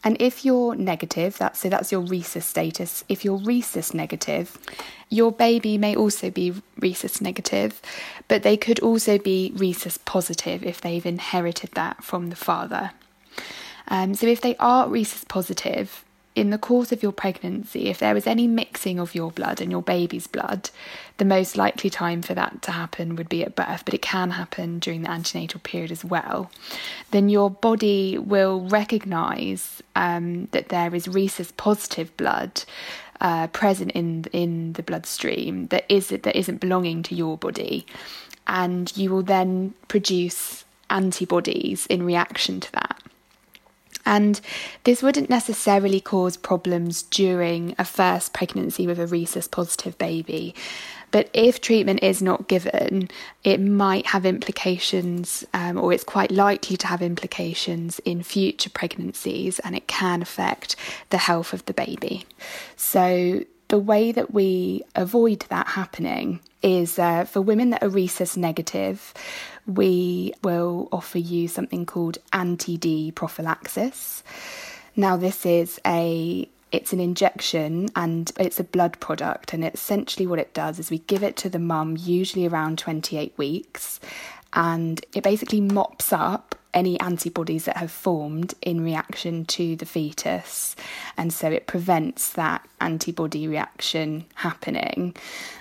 And 0.02 0.20
if 0.20 0.44
you're 0.44 0.74
negative, 0.74 1.38
that's 1.38 1.60
so 1.60 1.68
that's 1.68 1.92
your 1.92 2.00
rhesus 2.00 2.44
status. 2.44 3.04
If 3.08 3.24
you're 3.24 3.36
rhesus 3.36 3.94
negative, 3.94 4.58
your 5.08 5.30
baby 5.30 5.78
may 5.78 5.94
also 5.94 6.30
be 6.30 6.54
rhesus 6.78 7.20
negative, 7.20 7.80
but 8.26 8.42
they 8.42 8.56
could 8.56 8.80
also 8.80 9.18
be 9.18 9.52
rhesus 9.56 9.98
positive 9.98 10.64
if 10.64 10.80
they've 10.80 11.06
inherited 11.06 11.70
that 11.72 12.02
from 12.02 12.30
the 12.30 12.36
father. 12.36 12.90
Um, 13.86 14.14
so 14.14 14.26
if 14.26 14.40
they 14.40 14.56
are 14.56 14.88
rhesus 14.88 15.24
positive, 15.24 16.04
in 16.38 16.50
the 16.50 16.58
course 16.58 16.92
of 16.92 17.02
your 17.02 17.10
pregnancy, 17.10 17.86
if 17.86 17.98
there 17.98 18.16
is 18.16 18.26
any 18.26 18.46
mixing 18.46 19.00
of 19.00 19.14
your 19.14 19.32
blood 19.32 19.60
and 19.60 19.72
your 19.72 19.82
baby's 19.82 20.28
blood, 20.28 20.70
the 21.16 21.24
most 21.24 21.56
likely 21.56 21.90
time 21.90 22.22
for 22.22 22.32
that 22.34 22.62
to 22.62 22.70
happen 22.70 23.16
would 23.16 23.28
be 23.28 23.42
at 23.42 23.56
birth, 23.56 23.84
but 23.84 23.92
it 23.92 24.02
can 24.02 24.30
happen 24.30 24.78
during 24.78 25.02
the 25.02 25.10
antenatal 25.10 25.58
period 25.60 25.90
as 25.90 26.04
well. 26.04 26.48
Then 27.10 27.28
your 27.28 27.50
body 27.50 28.18
will 28.18 28.60
recognise 28.68 29.82
um, 29.96 30.46
that 30.52 30.68
there 30.68 30.94
is 30.94 31.08
rhesus 31.08 31.52
positive 31.52 32.16
blood. 32.16 32.64
Uh, 33.20 33.48
present 33.48 33.90
in 33.96 34.24
in 34.32 34.74
the 34.74 34.82
bloodstream 34.84 35.66
that 35.70 35.84
is 35.88 36.10
that 36.10 36.38
isn't 36.38 36.60
belonging 36.60 37.02
to 37.02 37.16
your 37.16 37.36
body, 37.36 37.84
and 38.46 38.96
you 38.96 39.10
will 39.10 39.24
then 39.24 39.74
produce 39.88 40.64
antibodies 40.88 41.84
in 41.86 42.04
reaction 42.04 42.60
to 42.60 42.70
that. 42.70 42.97
And 44.08 44.40
this 44.84 45.02
wouldn't 45.02 45.28
necessarily 45.28 46.00
cause 46.00 46.38
problems 46.38 47.02
during 47.02 47.74
a 47.78 47.84
first 47.84 48.32
pregnancy 48.32 48.86
with 48.86 48.98
a 48.98 49.06
rhesus 49.06 49.46
positive 49.46 49.98
baby. 49.98 50.54
But 51.10 51.28
if 51.34 51.60
treatment 51.60 52.02
is 52.02 52.22
not 52.22 52.48
given, 52.48 53.10
it 53.44 53.60
might 53.60 54.06
have 54.06 54.24
implications, 54.24 55.44
um, 55.52 55.78
or 55.78 55.92
it's 55.92 56.04
quite 56.04 56.30
likely 56.30 56.78
to 56.78 56.86
have 56.86 57.02
implications 57.02 57.98
in 58.00 58.22
future 58.22 58.70
pregnancies, 58.70 59.58
and 59.58 59.76
it 59.76 59.86
can 59.86 60.22
affect 60.22 60.74
the 61.10 61.18
health 61.18 61.52
of 61.52 61.66
the 61.66 61.74
baby. 61.74 62.24
So, 62.76 63.44
the 63.68 63.78
way 63.78 64.12
that 64.12 64.32
we 64.32 64.82
avoid 64.94 65.40
that 65.50 65.66
happening 65.66 66.40
is 66.62 66.98
uh, 66.98 67.26
for 67.26 67.42
women 67.42 67.68
that 67.70 67.82
are 67.82 67.90
rhesus 67.90 68.36
negative, 68.36 69.12
we 69.68 70.32
will 70.42 70.88
offer 70.90 71.18
you 71.18 71.46
something 71.46 71.84
called 71.86 72.18
anti-D 72.32 73.12
prophylaxis. 73.12 74.24
Now, 74.96 75.16
this 75.16 75.46
is 75.46 75.78
a 75.86 76.48
it's 76.70 76.92
an 76.92 77.00
injection 77.00 77.88
and 77.96 78.30
it's 78.38 78.60
a 78.60 78.64
blood 78.64 78.98
product, 79.00 79.52
and 79.52 79.64
essentially 79.64 80.26
what 80.26 80.38
it 80.38 80.52
does 80.52 80.78
is 80.78 80.90
we 80.90 80.98
give 80.98 81.22
it 81.22 81.36
to 81.36 81.48
the 81.48 81.58
mum 81.58 81.96
usually 81.98 82.46
around 82.46 82.78
28 82.78 83.32
weeks, 83.36 84.00
and 84.52 85.04
it 85.14 85.22
basically 85.22 85.60
mops 85.60 86.12
up 86.12 86.54
any 86.74 87.00
antibodies 87.00 87.64
that 87.64 87.78
have 87.78 87.90
formed 87.90 88.54
in 88.60 88.84
reaction 88.84 89.44
to 89.46 89.76
the 89.76 89.86
fetus, 89.86 90.76
and 91.16 91.32
so 91.32 91.50
it 91.50 91.66
prevents 91.66 92.32
that 92.32 92.66
antibody 92.80 93.48
reaction 93.48 94.24
happening. 94.34 95.14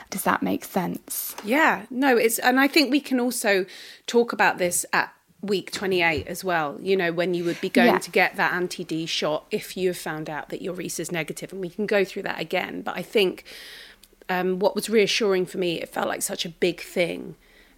Does 0.09 0.23
that 0.23 0.41
make 0.41 0.63
sense? 0.63 1.35
Yeah, 1.43 1.85
no, 1.89 2.15
it's, 2.17 2.39
and 2.39 2.59
I 2.59 2.67
think 2.67 2.91
we 2.91 2.99
can 3.01 3.19
also 3.19 3.65
talk 4.05 4.31
about 4.33 4.57
this 4.57 4.85
at 4.93 5.13
week 5.41 5.71
28 5.71 6.25
as 6.27 6.43
well, 6.43 6.77
you 6.81 6.95
know, 6.97 7.11
when 7.11 7.33
you 7.33 7.43
would 7.43 7.59
be 7.61 7.69
going 7.69 7.93
Yeah. 7.93 7.99
to 7.99 8.11
get 8.11 8.35
that 8.37 8.53
anti 8.53 8.83
D 8.83 9.05
shot 9.05 9.45
if 9.51 9.77
you 9.77 9.89
have 9.89 9.97
found 9.97 10.29
out 10.29 10.49
that 10.49 10.61
your 10.61 10.73
rhesus 10.73 11.11
negative, 11.11 11.51
and 11.51 11.61
we 11.61 11.69
can 11.69 11.85
go 11.85 12.03
through 12.05 12.23
that 12.23 12.39
again. 12.39 12.81
But 12.81 12.95
I 12.97 13.01
think 13.03 13.43
um, 14.29 14.59
what 14.59 14.75
was 14.75 14.89
reassuring 14.89 15.45
for 15.45 15.57
me, 15.57 15.79
it 15.81 15.89
felt 15.89 16.07
like 16.07 16.21
such 16.21 16.45
a 16.45 16.49
big 16.49 16.81
thing. 16.81 17.35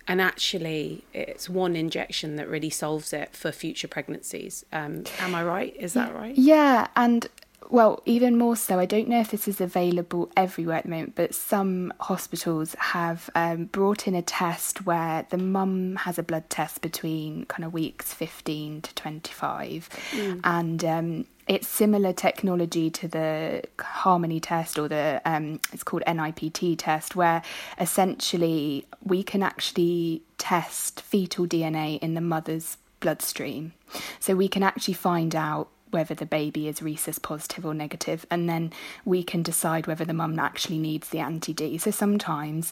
And 0.08 0.20
actually, 0.22 1.04
it's 1.14 1.48
one 1.50 1.76
injection 1.76 2.36
that 2.38 2.48
really 2.50 2.72
solves 2.72 3.14
it 3.14 3.36
for 3.36 3.52
future 3.52 3.88
pregnancies. 3.88 4.66
Um, 4.72 5.04
am 5.20 5.36
I 5.36 5.44
right? 5.44 5.76
Is 5.78 5.94
that 5.94 6.16
right? 6.16 6.36
Yeah, 6.36 6.88
and 6.96 7.28
well, 7.70 8.02
even 8.06 8.38
more 8.38 8.56
so, 8.56 8.80
I 8.80 8.86
don't 8.86 9.08
know 9.08 9.20
if 9.20 9.32
this 9.32 9.48
is 9.48 9.62
available 9.62 10.32
everywhere 10.36 10.78
at 10.78 10.84
the 10.84 10.90
moment, 10.90 11.16
but 11.16 11.36
some 11.36 11.94
hospitals 12.00 12.76
have 12.80 13.30
um, 13.36 13.66
brought 13.66 14.08
in 14.08 14.16
a 14.16 14.22
test 14.22 14.86
where 14.86 15.26
the 15.30 15.38
mum 15.38 15.98
has 15.98 16.18
a 16.18 16.24
blood 16.24 16.50
test 16.50 16.82
between 16.82 17.46
kind 17.46 17.64
of 17.64 17.74
weeks 17.74 18.14
15 18.14 18.82
to 18.82 18.96
25. 18.96 19.90
Mm. 20.12 20.42
And 20.44 20.86
um, 20.86 21.26
it's 21.48 21.68
similar 21.68 22.14
technology 22.14 22.90
to 22.90 23.08
the 23.08 23.64
Harmony 23.80 24.40
test 24.40 24.80
or 24.80 24.88
the, 24.88 25.22
um, 25.26 25.60
it's 25.72 25.84
called 25.84 26.04
NIPT 26.08 26.78
test, 26.78 27.16
where 27.16 27.42
essentially 27.80 28.86
we 29.04 29.22
can 29.22 29.44
actually 29.44 30.24
test 30.38 31.02
fetal 31.02 31.46
DNA 31.46 32.00
in 32.00 32.14
the 32.14 32.22
mother's 32.22 32.78
bloodstream. 33.00 33.74
So 34.20 34.36
we 34.36 34.48
can 34.48 34.64
actually 34.64 34.94
find 34.94 35.36
out 35.36 35.70
whether 35.92 36.14
the 36.14 36.26
baby 36.26 36.68
is 36.68 36.82
rhesus 36.82 37.20
positive 37.20 37.66
or 37.66 37.74
negative, 37.74 38.26
and 38.30 38.50
then 38.50 38.72
we 39.06 39.24
can 39.24 39.44
decide 39.44 39.88
whether 39.88 40.06
the 40.06 40.14
mum 40.14 40.38
actually 40.40 40.80
needs 40.80 41.10
the 41.10 41.20
anti 41.20 41.54
D. 41.54 41.78
So 41.78 41.92
sometimes 41.92 42.72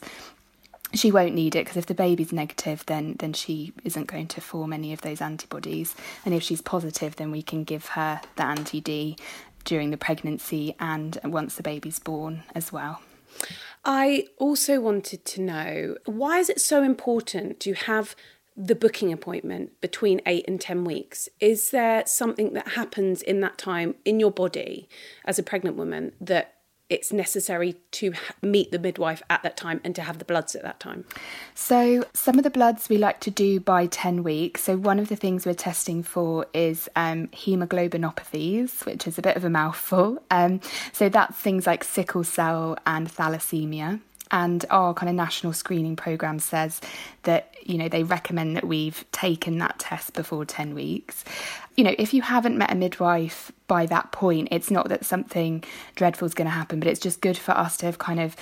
she 0.94 1.12
won't 1.12 1.34
need 1.34 1.54
it 1.54 1.64
because 1.64 1.76
if 1.76 1.86
the 1.86 1.94
baby's 1.94 2.32
negative, 2.32 2.84
then 2.86 3.16
then 3.18 3.32
she 3.32 3.72
isn't 3.84 4.06
going 4.06 4.28
to 4.28 4.40
form 4.40 4.72
any 4.72 4.92
of 4.92 5.02
those 5.02 5.20
antibodies, 5.20 5.94
and 6.24 6.34
if 6.34 6.42
she's 6.42 6.62
positive, 6.62 7.16
then 7.16 7.30
we 7.30 7.42
can 7.42 7.64
give 7.64 7.86
her 7.88 8.20
the 8.36 8.44
anti 8.44 8.80
D 8.80 9.16
during 9.64 9.90
the 9.90 9.96
pregnancy 9.96 10.74
and 10.80 11.18
once 11.24 11.54
the 11.54 11.62
baby's 11.62 11.98
born 11.98 12.42
as 12.54 12.72
well. 12.72 13.02
I 13.84 14.26
also 14.38 14.80
wanted 14.80 15.24
to 15.26 15.42
know 15.42 15.96
why 16.04 16.38
is 16.38 16.48
it 16.48 16.60
so 16.60 16.82
important 16.82 17.60
to 17.60 17.74
have 17.74 18.16
the 18.60 18.74
booking 18.74 19.12
appointment 19.12 19.80
between 19.80 20.20
8 20.26 20.44
and 20.48 20.60
10 20.60 20.84
weeks 20.84 21.28
is 21.38 21.70
there 21.70 22.02
something 22.06 22.54
that 22.54 22.70
happens 22.70 23.22
in 23.22 23.40
that 23.40 23.56
time 23.56 23.94
in 24.04 24.18
your 24.18 24.32
body 24.32 24.88
as 25.24 25.38
a 25.38 25.44
pregnant 25.44 25.76
woman 25.76 26.12
that 26.20 26.54
it's 26.90 27.12
necessary 27.12 27.76
to 27.92 28.14
meet 28.42 28.72
the 28.72 28.78
midwife 28.78 29.22
at 29.30 29.42
that 29.44 29.56
time 29.56 29.80
and 29.84 29.94
to 29.94 30.02
have 30.02 30.18
the 30.18 30.24
bloods 30.24 30.56
at 30.56 30.62
that 30.62 30.80
time 30.80 31.04
So, 31.54 32.04
some 32.14 32.36
of 32.38 32.44
the 32.44 32.50
bloods 32.50 32.88
we 32.88 32.98
like 32.98 33.20
to 33.20 33.30
do 33.30 33.60
by 33.60 33.86
10 33.86 34.24
weeks. 34.24 34.62
So, 34.62 34.76
one 34.76 34.98
of 34.98 35.08
the 35.08 35.16
things 35.16 35.46
we're 35.46 35.54
testing 35.54 36.02
for 36.02 36.46
is 36.52 36.88
um, 36.96 37.28
hemoglobinopathies, 37.28 38.86
which 38.86 39.06
is 39.06 39.18
a 39.18 39.22
bit 39.22 39.36
of 39.36 39.44
a 39.44 39.50
mouthful. 39.50 40.22
Um, 40.30 40.60
so, 40.92 41.08
that's 41.08 41.36
things 41.36 41.66
like 41.66 41.84
sickle 41.84 42.24
cell 42.24 42.76
and 42.86 43.08
thalassemia. 43.08 44.00
And 44.30 44.64
our 44.70 44.94
kind 44.94 45.08
of 45.08 45.16
national 45.16 45.52
screening 45.52 45.96
program 45.96 46.38
says 46.38 46.80
that, 47.22 47.54
you 47.62 47.78
know, 47.78 47.88
they 47.88 48.02
recommend 48.02 48.56
that 48.56 48.66
we've 48.66 49.04
taken 49.12 49.58
that 49.58 49.78
test 49.78 50.14
before 50.14 50.44
10 50.44 50.74
weeks. 50.74 51.24
You 51.76 51.84
know, 51.84 51.94
if 51.98 52.12
you 52.12 52.22
haven't 52.22 52.58
met 52.58 52.72
a 52.72 52.74
midwife 52.74 53.52
by 53.66 53.86
that 53.86 54.12
point, 54.12 54.48
it's 54.50 54.70
not 54.70 54.88
that 54.88 55.04
something 55.04 55.64
dreadful 55.94 56.26
is 56.26 56.34
going 56.34 56.46
to 56.46 56.52
happen, 56.52 56.80
but 56.80 56.88
it's 56.88 57.00
just 57.00 57.20
good 57.20 57.38
for 57.38 57.52
us 57.52 57.76
to 57.78 57.86
have 57.86 57.98
kind 57.98 58.20
of 58.20 58.36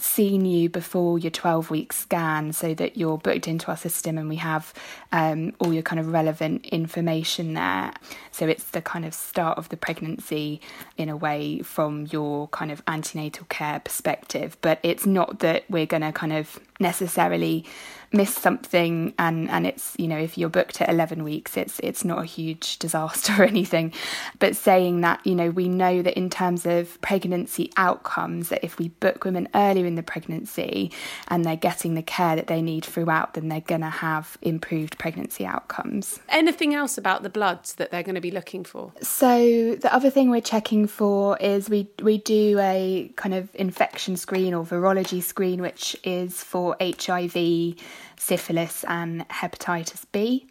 seen 0.00 0.44
you 0.44 0.68
before 0.68 1.18
your 1.18 1.30
12 1.30 1.70
week 1.70 1.92
scan 1.92 2.52
so 2.52 2.74
that 2.74 2.96
you're 2.96 3.18
booked 3.18 3.48
into 3.48 3.68
our 3.68 3.76
system 3.76 4.18
and 4.18 4.28
we 4.28 4.36
have 4.36 4.72
um, 5.12 5.52
all 5.58 5.72
your 5.72 5.82
kind 5.82 6.00
of 6.00 6.12
relevant 6.12 6.66
information 6.66 7.54
there. 7.54 7.92
So 8.30 8.46
it's 8.46 8.64
the 8.64 8.82
kind 8.82 9.04
of 9.04 9.14
start 9.14 9.58
of 9.58 9.68
the 9.68 9.76
pregnancy 9.76 10.60
in 10.96 11.08
a 11.08 11.16
way 11.16 11.60
from 11.60 12.06
your 12.10 12.48
kind 12.48 12.70
of 12.70 12.82
antenatal 12.86 13.46
care 13.48 13.80
perspective. 13.80 14.56
But 14.60 14.80
it's 14.82 15.06
not 15.06 15.40
that 15.40 15.64
we're 15.68 15.86
going 15.86 16.02
to 16.02 16.12
kind 16.12 16.32
of 16.32 16.60
necessarily 16.78 17.64
miss 18.12 18.34
something 18.34 19.12
and 19.18 19.50
and 19.50 19.66
it's 19.66 19.94
you 19.98 20.08
know 20.08 20.16
if 20.16 20.38
you're 20.38 20.48
booked 20.48 20.80
at 20.80 20.88
11 20.88 21.22
weeks 21.22 21.56
it's 21.56 21.78
it's 21.80 22.04
not 22.04 22.18
a 22.18 22.24
huge 22.24 22.78
disaster 22.78 23.42
or 23.42 23.44
anything. 23.44 23.92
But 24.38 24.56
saying 24.56 25.00
that 25.02 25.24
you 25.26 25.34
know 25.34 25.50
we 25.50 25.68
know 25.68 26.02
that 26.02 26.16
in 26.16 26.30
terms 26.30 26.66
of 26.66 27.00
pregnancy 27.00 27.70
outcomes 27.76 28.48
that 28.48 28.64
if 28.64 28.78
we 28.78 28.88
book 28.88 29.24
women 29.24 29.48
earlier 29.54 29.86
in 29.86 29.94
the 29.94 30.02
pregnancy 30.02 30.90
and 31.28 31.44
they're 31.44 31.56
getting 31.56 31.94
the 31.94 32.02
care 32.02 32.36
that 32.36 32.46
they 32.46 32.62
need 32.62 32.84
throughout 32.84 33.34
then 33.34 33.48
they're 33.48 33.60
going 33.60 33.80
to 33.80 33.88
have 33.88 34.38
improved 34.42 34.98
pregnancy 34.98 35.44
outcomes. 35.44 36.20
Anything 36.28 36.74
else 36.74 36.96
about 36.96 37.22
the 37.22 37.30
bloods 37.30 37.74
that 37.74 37.90
they're 37.90 38.02
going 38.02 38.14
to 38.14 38.20
be 38.20 38.30
looking 38.30 38.64
for? 38.64 38.92
So 39.02 39.74
the 39.74 39.92
other 39.92 40.10
thing 40.10 40.30
we're 40.30 40.40
checking 40.40 40.86
for 40.86 41.36
is 41.38 41.68
we 41.68 41.88
we 42.02 42.18
do 42.18 42.58
a 42.60 43.10
kind 43.16 43.34
of 43.34 43.54
infection 43.54 44.16
screen 44.16 44.54
or 44.54 44.64
virology 44.64 45.22
screen 45.22 45.60
which 45.60 45.96
is 46.04 46.42
for 46.42 46.67
HIV 46.80 47.76
syphilis 48.16 48.84
and 48.88 49.28
hepatitis 49.28 50.04
B. 50.12 50.46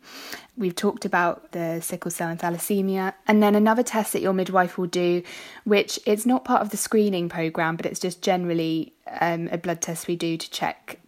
We've 0.57 0.75
talked 0.75 1.05
about 1.05 1.51
the 1.51 1.81
sickle 1.81 2.11
cell 2.11 2.29
and 2.29 2.39
thalassemia. 2.39 3.13
And 3.27 3.43
then 3.43 3.55
another 3.55 3.83
test 3.83 4.13
that 4.13 4.21
your 4.21 4.33
midwife 4.33 4.77
will 4.77 4.87
do, 4.87 5.23
which 5.63 5.99
is 6.05 6.25
not 6.25 6.45
part 6.45 6.61
of 6.61 6.69
the 6.69 6.77
screening 6.77 7.29
program, 7.29 7.75
but 7.75 7.85
it's 7.85 7.99
just 7.99 8.21
generally 8.21 8.93
um, 9.19 9.49
a 9.51 9.57
blood 9.57 9.81
test 9.81 10.07
we 10.07 10.15
do 10.15 10.37
to 10.37 10.49
check 10.51 10.99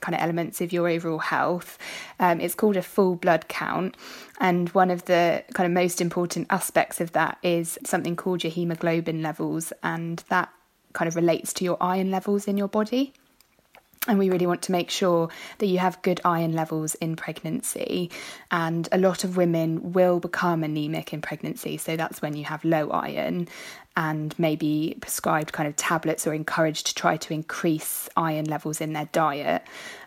kind 0.00 0.14
of 0.14 0.20
elements 0.20 0.60
of 0.60 0.72
your 0.72 0.88
overall 0.88 1.18
health. 1.18 1.78
Um, 2.20 2.40
it's 2.40 2.54
called 2.54 2.76
a 2.76 2.82
full 2.82 3.16
blood 3.16 3.48
count. 3.48 3.96
And 4.40 4.68
one 4.70 4.90
of 4.90 5.04
the 5.06 5.44
kind 5.54 5.66
of 5.66 5.72
most 5.72 6.00
important 6.00 6.46
aspects 6.50 7.00
of 7.00 7.12
that 7.12 7.38
is 7.42 7.78
something 7.84 8.16
called 8.16 8.44
your 8.44 8.52
hemoglobin 8.52 9.22
levels. 9.22 9.72
And 9.82 10.22
that 10.28 10.50
kind 10.92 11.08
of 11.08 11.16
relates 11.16 11.52
to 11.54 11.64
your 11.64 11.76
iron 11.80 12.10
levels 12.10 12.46
in 12.46 12.56
your 12.56 12.68
body. 12.68 13.12
And 14.06 14.18
we 14.18 14.30
really 14.30 14.46
want 14.46 14.62
to 14.62 14.72
make 14.72 14.90
sure 14.90 15.28
that 15.58 15.66
you 15.66 15.78
have 15.78 16.00
good 16.02 16.20
iron 16.24 16.52
levels 16.52 16.94
in 16.96 17.16
pregnancy. 17.16 18.10
And 18.50 18.88
a 18.92 18.98
lot 18.98 19.24
of 19.24 19.36
women 19.36 19.92
will 19.92 20.20
become 20.20 20.62
anemic 20.62 21.12
in 21.12 21.20
pregnancy. 21.20 21.76
So 21.76 21.96
that's 21.96 22.22
when 22.22 22.36
you 22.36 22.44
have 22.44 22.64
low 22.64 22.90
iron 22.90 23.48
and 23.96 24.38
maybe 24.38 24.96
prescribed 25.00 25.52
kind 25.52 25.68
of 25.68 25.74
tablets 25.74 26.26
or 26.26 26.32
encouraged 26.32 26.86
to 26.86 26.94
try 26.94 27.16
to 27.16 27.34
increase 27.34 28.08
iron 28.16 28.44
levels 28.44 28.80
in 28.80 28.92
their 28.92 29.06
diet. 29.06 29.62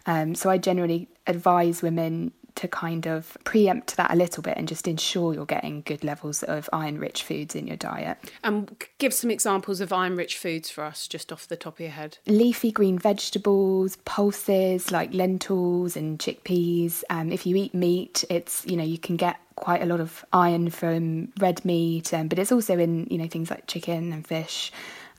Um, 0.06 0.34
so 0.34 0.50
I 0.50 0.58
generally 0.58 1.10
advise 1.28 1.82
women 1.82 2.32
to 2.56 2.68
kind 2.68 3.08
of 3.08 3.38
preempt 3.44 3.98
that 3.98 4.12
a 4.12 4.16
little 4.16 4.44
bit 4.44 4.58
and 4.58 4.68
just 4.68 4.88
ensure 4.88 5.34
you're 5.34 5.46
getting 5.46 5.82
good 5.82 6.04
levels 6.04 6.44
of 6.44 6.70
iron 6.74 6.98
rich 7.00 7.24
foods 7.24 7.56
in 7.56 7.68
your 7.68 7.78
diet. 7.78 8.18
And 8.44 8.70
um, 8.70 8.78
give 8.98 9.14
some 9.14 9.32
examples 9.32 9.82
of 9.82 9.92
iron 9.94 10.16
rich 10.16 10.38
foods 10.38 10.70
for 10.70 10.84
us, 10.84 11.08
just 11.08 11.32
off 11.32 11.48
the 11.48 11.56
top 11.56 11.76
of 11.76 11.80
your 11.80 11.90
head. 11.90 12.18
Leafy 12.28 12.72
green 12.72 12.98
vegetables, 12.98 13.98
pulses 14.06 14.92
like 14.92 15.14
lentils 15.14 15.96
and 15.96 16.20
chickpeas. 16.20 17.04
Um, 17.10 17.32
if 17.32 17.46
you 17.46 17.56
eat 17.56 17.74
meat, 17.74 18.24
it's, 18.30 18.66
you 18.66 18.78
know, 18.78 18.84
you 18.84 18.98
can 18.98 19.16
get 19.18 19.38
quite 19.56 19.82
a 19.82 19.86
lot 19.86 20.00
of 20.00 20.26
iron 20.34 20.70
from 20.70 21.32
red 21.40 21.64
meat, 21.66 22.14
um, 22.14 22.28
but 22.28 22.40
it's 22.40 22.52
also 22.52 22.78
in, 22.78 23.08
you 23.10 23.18
know, 23.18 23.28
things 23.28 23.50
like 23.50 23.68
chicken 23.68 24.12
and 24.12 24.26
fish 24.26 24.72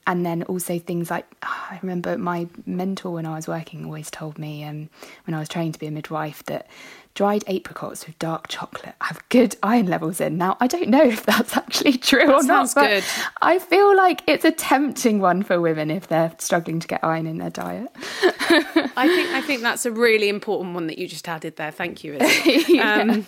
and 0.06 0.26
then 0.26 0.42
also 0.44 0.78
things 0.78 1.10
like 1.10 1.26
I 1.42 1.78
remember 1.82 2.18
my 2.18 2.48
mentor 2.66 3.12
when 3.12 3.26
I 3.26 3.36
was 3.36 3.46
working 3.46 3.84
always 3.84 4.10
told 4.10 4.38
me 4.38 4.64
um, 4.64 4.88
when 5.26 5.34
I 5.34 5.38
was 5.38 5.48
training 5.48 5.72
to 5.72 5.78
be 5.78 5.86
a 5.86 5.90
midwife 5.90 6.42
that 6.44 6.66
dried 7.14 7.44
apricots 7.46 8.06
with 8.06 8.18
dark 8.18 8.48
chocolate 8.48 8.94
have 9.00 9.22
good 9.28 9.56
iron 9.62 9.86
levels 9.86 10.20
in. 10.20 10.38
Now, 10.38 10.56
I 10.60 10.66
don't 10.66 10.88
know 10.88 11.02
if 11.16 11.24
that's 11.26 11.56
actually 11.56 11.98
true 11.98 12.26
that 12.26 12.34
or 12.34 12.42
not, 12.42 12.70
but 12.74 12.88
good. 12.88 13.04
I 13.40 13.58
feel 13.58 13.96
like 13.96 14.22
it's 14.26 14.44
a 14.44 14.50
tempting 14.50 15.20
one 15.20 15.42
for 15.42 15.60
women 15.60 15.90
if 15.90 16.08
they're 16.08 16.34
struggling 16.38 16.80
to 16.80 16.88
get 16.88 17.02
iron 17.04 17.26
in 17.26 17.38
their 17.38 17.50
diet. 17.50 17.90
I 17.96 19.08
think 19.08 19.30
I 19.30 19.40
think 19.40 19.62
that's 19.62 19.86
a 19.86 19.92
really 19.92 20.28
important 20.28 20.74
one 20.74 20.86
that 20.86 20.98
you 20.98 21.06
just 21.06 21.28
added 21.28 21.56
there. 21.56 21.70
Thank 21.70 22.04
you, 22.04 22.14
Izzy. 22.14 22.80
um, 22.80 23.26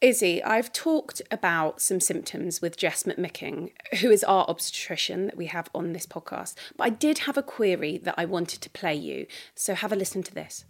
Izzy, 0.00 0.42
I've 0.42 0.72
talked 0.72 1.22
about 1.30 1.80
some 1.80 2.00
symptoms 2.00 2.60
with 2.60 2.76
Jess 2.76 3.04
McMicking, 3.04 3.70
who 4.00 4.10
is 4.10 4.24
our 4.24 4.44
obstetrician 4.48 5.26
that 5.26 5.36
we 5.36 5.46
have 5.46 5.68
on 5.74 5.92
this 5.92 6.06
podcast. 6.06 6.54
But 6.76 6.84
I 6.84 6.90
did 6.90 7.18
have 7.20 7.36
a 7.36 7.42
query 7.42 7.98
that 7.98 8.14
I 8.16 8.24
wanted 8.24 8.60
to 8.62 8.70
play 8.70 8.94
you. 8.94 9.26
So 9.54 9.74
have 9.74 9.92
a 9.92 9.96
listen 9.96 10.22
to 10.24 10.34
this. 10.34 10.64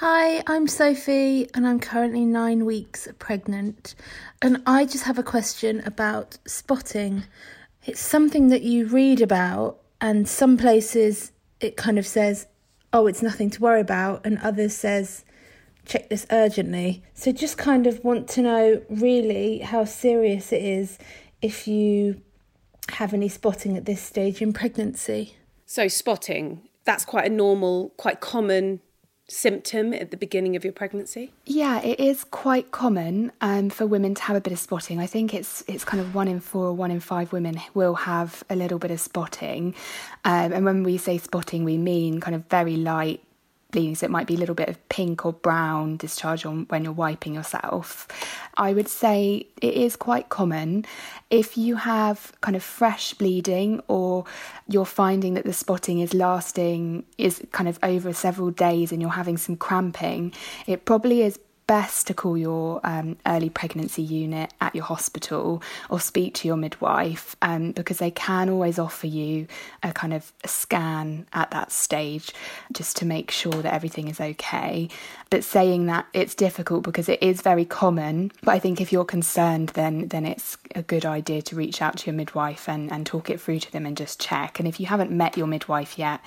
Hi, 0.00 0.44
I'm 0.46 0.68
Sophie, 0.68 1.48
and 1.54 1.66
I'm 1.66 1.80
currently 1.80 2.24
nine 2.24 2.64
weeks 2.64 3.08
pregnant. 3.18 3.96
And 4.40 4.62
I 4.64 4.84
just 4.84 5.02
have 5.02 5.18
a 5.18 5.24
question 5.24 5.82
about 5.84 6.38
spotting. 6.46 7.24
It's 7.84 7.98
something 7.98 8.46
that 8.46 8.62
you 8.62 8.86
read 8.86 9.20
about, 9.20 9.80
and 10.00 10.28
some 10.28 10.56
places 10.56 11.32
it 11.58 11.76
kind 11.76 11.98
of 11.98 12.06
says, 12.06 12.46
oh, 12.92 13.08
it's 13.08 13.22
nothing 13.22 13.50
to 13.50 13.60
worry 13.60 13.80
about, 13.80 14.24
and 14.24 14.38
others 14.38 14.72
says, 14.72 15.24
check 15.84 16.08
this 16.10 16.28
urgently. 16.30 17.02
So 17.14 17.32
just 17.32 17.58
kind 17.58 17.84
of 17.88 18.04
want 18.04 18.28
to 18.28 18.42
know 18.42 18.82
really 18.88 19.58
how 19.58 19.84
serious 19.84 20.52
it 20.52 20.62
is 20.62 20.96
if 21.42 21.66
you 21.66 22.22
have 22.90 23.12
any 23.12 23.28
spotting 23.28 23.76
at 23.76 23.84
this 23.84 24.00
stage 24.00 24.40
in 24.40 24.52
pregnancy. 24.52 25.34
So, 25.66 25.88
spotting, 25.88 26.68
that's 26.84 27.04
quite 27.04 27.26
a 27.26 27.34
normal, 27.34 27.88
quite 27.96 28.20
common 28.20 28.80
symptom 29.28 29.92
at 29.92 30.10
the 30.10 30.16
beginning 30.16 30.56
of 30.56 30.64
your 30.64 30.72
pregnancy? 30.72 31.32
Yeah, 31.44 31.80
it 31.82 32.00
is 32.00 32.24
quite 32.24 32.70
common 32.70 33.30
um, 33.40 33.70
for 33.70 33.86
women 33.86 34.14
to 34.14 34.22
have 34.22 34.36
a 34.36 34.40
bit 34.40 34.52
of 34.52 34.58
spotting. 34.58 34.98
I 34.98 35.06
think 35.06 35.34
it's 35.34 35.62
it's 35.68 35.84
kind 35.84 36.00
of 36.00 36.14
one 36.14 36.28
in 36.28 36.40
four 36.40 36.66
or 36.66 36.72
one 36.72 36.90
in 36.90 37.00
five 37.00 37.32
women 37.32 37.60
will 37.74 37.94
have 37.94 38.42
a 38.50 38.56
little 38.56 38.78
bit 38.78 38.90
of 38.90 39.00
spotting. 39.00 39.74
Um, 40.24 40.52
and 40.52 40.64
when 40.64 40.82
we 40.82 40.96
say 40.96 41.18
spotting, 41.18 41.64
we 41.64 41.76
mean 41.76 42.20
kind 42.20 42.34
of 42.34 42.44
very 42.46 42.76
light 42.76 43.22
bleeding, 43.70 43.94
so 43.94 44.06
it 44.06 44.10
might 44.10 44.26
be 44.26 44.34
a 44.34 44.38
little 44.38 44.54
bit 44.54 44.68
of 44.68 44.88
pink 44.88 45.26
or 45.26 45.32
brown 45.32 45.96
discharge 45.96 46.46
on 46.46 46.66
when 46.68 46.84
you're 46.84 46.92
wiping 46.92 47.34
yourself. 47.34 48.08
I 48.56 48.72
would 48.72 48.88
say 48.88 49.46
it 49.60 49.74
is 49.74 49.96
quite 49.96 50.30
common 50.30 50.86
if 51.30 51.58
you 51.58 51.76
have 51.76 52.32
kind 52.40 52.56
of 52.56 52.62
fresh 52.62 53.12
bleeding 53.14 53.82
or 53.88 54.24
you're 54.68 54.86
finding 54.86 55.34
that 55.34 55.44
the 55.44 55.52
spotting 55.52 55.98
is 55.98 56.14
lasting 56.14 57.04
is 57.18 57.42
kind 57.52 57.68
of 57.68 57.78
over 57.82 58.12
several 58.12 58.50
days 58.50 58.92
and 58.92 59.02
you're 59.02 59.10
having 59.10 59.36
some 59.36 59.56
cramping, 59.56 60.32
it 60.66 60.84
probably 60.84 61.22
is 61.22 61.38
best 61.68 62.06
to 62.06 62.14
call 62.14 62.36
your 62.36 62.80
um, 62.82 63.16
early 63.26 63.50
pregnancy 63.50 64.02
unit 64.02 64.52
at 64.60 64.74
your 64.74 64.84
hospital 64.84 65.62
or 65.90 66.00
speak 66.00 66.32
to 66.32 66.48
your 66.48 66.56
midwife 66.56 67.36
um, 67.42 67.72
because 67.72 67.98
they 67.98 68.10
can 68.10 68.48
always 68.48 68.78
offer 68.78 69.06
you 69.06 69.46
a 69.82 69.92
kind 69.92 70.14
of 70.14 70.32
scan 70.46 71.26
at 71.34 71.50
that 71.50 71.70
stage 71.70 72.32
just 72.72 72.96
to 72.96 73.04
make 73.04 73.30
sure 73.30 73.52
that 73.52 73.72
everything 73.72 74.08
is 74.08 74.18
okay. 74.18 74.88
But 75.30 75.44
saying 75.44 75.86
that 75.86 76.06
it's 76.14 76.34
difficult 76.34 76.84
because 76.84 77.06
it 77.08 77.22
is 77.22 77.42
very 77.42 77.66
common, 77.66 78.32
but 78.42 78.52
I 78.52 78.58
think 78.58 78.80
if 78.80 78.90
you're 78.90 79.04
concerned, 79.04 79.68
then 79.70 80.08
then 80.08 80.24
it's 80.24 80.56
a 80.74 80.82
good 80.82 81.04
idea 81.04 81.42
to 81.42 81.56
reach 81.56 81.82
out 81.82 81.98
to 81.98 82.06
your 82.06 82.16
midwife 82.16 82.66
and, 82.66 82.90
and 82.90 83.04
talk 83.04 83.28
it 83.28 83.40
through 83.40 83.58
to 83.60 83.72
them 83.72 83.84
and 83.84 83.94
just 83.94 84.18
check. 84.18 84.58
And 84.58 84.66
if 84.66 84.80
you 84.80 84.86
haven't 84.86 85.10
met 85.10 85.36
your 85.36 85.46
midwife 85.46 85.98
yet, 85.98 86.22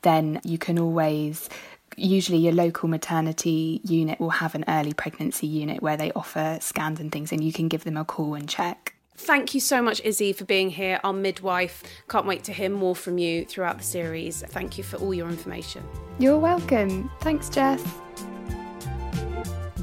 then 0.00 0.40
you 0.42 0.56
can 0.56 0.78
always 0.78 1.50
usually 1.96 2.38
your 2.38 2.52
local 2.52 2.88
maternity 2.88 3.80
unit 3.84 4.20
will 4.20 4.30
have 4.30 4.54
an 4.54 4.64
early 4.68 4.92
pregnancy 4.92 5.46
unit 5.46 5.82
where 5.82 5.96
they 5.96 6.12
offer 6.12 6.58
scans 6.60 7.00
and 7.00 7.10
things 7.10 7.32
and 7.32 7.42
you 7.42 7.52
can 7.52 7.68
give 7.68 7.84
them 7.84 7.96
a 7.96 8.04
call 8.04 8.34
and 8.34 8.48
check. 8.48 8.94
Thank 9.18 9.54
you 9.54 9.60
so 9.60 9.80
much, 9.80 10.02
Izzy, 10.04 10.34
for 10.34 10.44
being 10.44 10.68
here, 10.68 11.00
our 11.02 11.12
midwife. 11.12 11.82
Can't 12.08 12.26
wait 12.26 12.44
to 12.44 12.52
hear 12.52 12.68
more 12.68 12.94
from 12.94 13.16
you 13.16 13.46
throughout 13.46 13.78
the 13.78 13.84
series. 13.84 14.42
Thank 14.48 14.76
you 14.76 14.84
for 14.84 14.98
all 14.98 15.14
your 15.14 15.28
information. 15.28 15.82
You're 16.18 16.38
welcome. 16.38 17.10
Thanks, 17.20 17.48
Jess. 17.48 17.82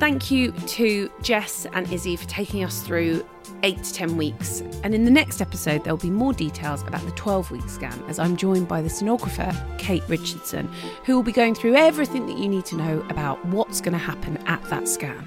Thank 0.04 0.30
you 0.32 0.52
to 0.52 1.10
Jess 1.22 1.66
and 1.72 1.90
Izzy 1.90 2.18
for 2.18 2.28
taking 2.28 2.62
us 2.62 2.82
through 2.82 3.26
eight 3.64 3.82
to 3.84 3.94
10 3.94 4.18
weeks. 4.18 4.60
And 4.84 4.94
in 4.94 5.06
the 5.06 5.10
next 5.10 5.40
episode, 5.40 5.86
there'll 5.86 5.96
be 5.96 6.10
more 6.10 6.34
details 6.34 6.82
about 6.82 7.06
the 7.06 7.12
12 7.12 7.52
week 7.52 7.70
scan 7.70 8.04
as 8.10 8.20
I'm 8.20 8.36
joined 8.36 8.68
by 8.68 8.82
the 8.82 8.90
sonographer, 8.90 9.56
Kate 9.80 10.04
Richardson, 10.10 10.70
who 11.06 11.16
will 11.16 11.24
be 11.24 11.32
going 11.32 11.56
through 11.56 11.76
everything 11.76 12.28
that 12.28 12.38
you 12.38 12.50
need 12.50 12.66
to 12.66 12.76
know 12.76 13.00
about 13.08 13.46
what's 13.46 13.80
going 13.80 13.94
to 13.94 13.98
happen 13.98 14.36
at 14.46 14.62
that 14.64 14.90
scan. 14.90 15.24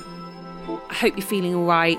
I 0.90 0.94
hope 0.94 1.16
you're 1.16 1.26
feeling 1.26 1.54
all 1.54 1.64
right. 1.64 1.98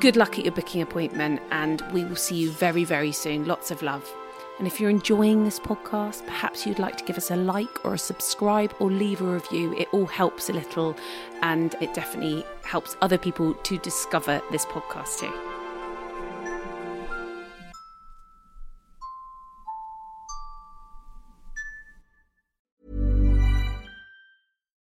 Good 0.00 0.16
luck 0.16 0.38
at 0.38 0.46
your 0.46 0.54
booking 0.54 0.80
appointment, 0.80 1.42
and 1.50 1.82
we 1.92 2.06
will 2.06 2.16
see 2.16 2.36
you 2.36 2.50
very, 2.52 2.84
very 2.84 3.12
soon. 3.12 3.44
Lots 3.44 3.70
of 3.70 3.82
love. 3.82 4.10
And 4.58 4.66
if 4.66 4.80
you're 4.80 4.90
enjoying 4.90 5.44
this 5.44 5.60
podcast, 5.60 6.26
perhaps 6.26 6.66
you'd 6.66 6.80
like 6.80 6.96
to 6.98 7.04
give 7.04 7.16
us 7.16 7.30
a 7.30 7.36
like 7.36 7.84
or 7.84 7.94
a 7.94 7.98
subscribe 7.98 8.74
or 8.80 8.90
leave 8.90 9.20
a 9.20 9.24
review. 9.24 9.72
It 9.74 9.88
all 9.92 10.06
helps 10.06 10.50
a 10.50 10.52
little 10.52 10.96
and 11.42 11.74
it 11.80 11.94
definitely 11.94 12.44
helps 12.64 12.96
other 13.00 13.18
people 13.18 13.54
to 13.54 13.78
discover 13.78 14.42
this 14.50 14.66
podcast 14.66 15.20
too. 15.20 15.47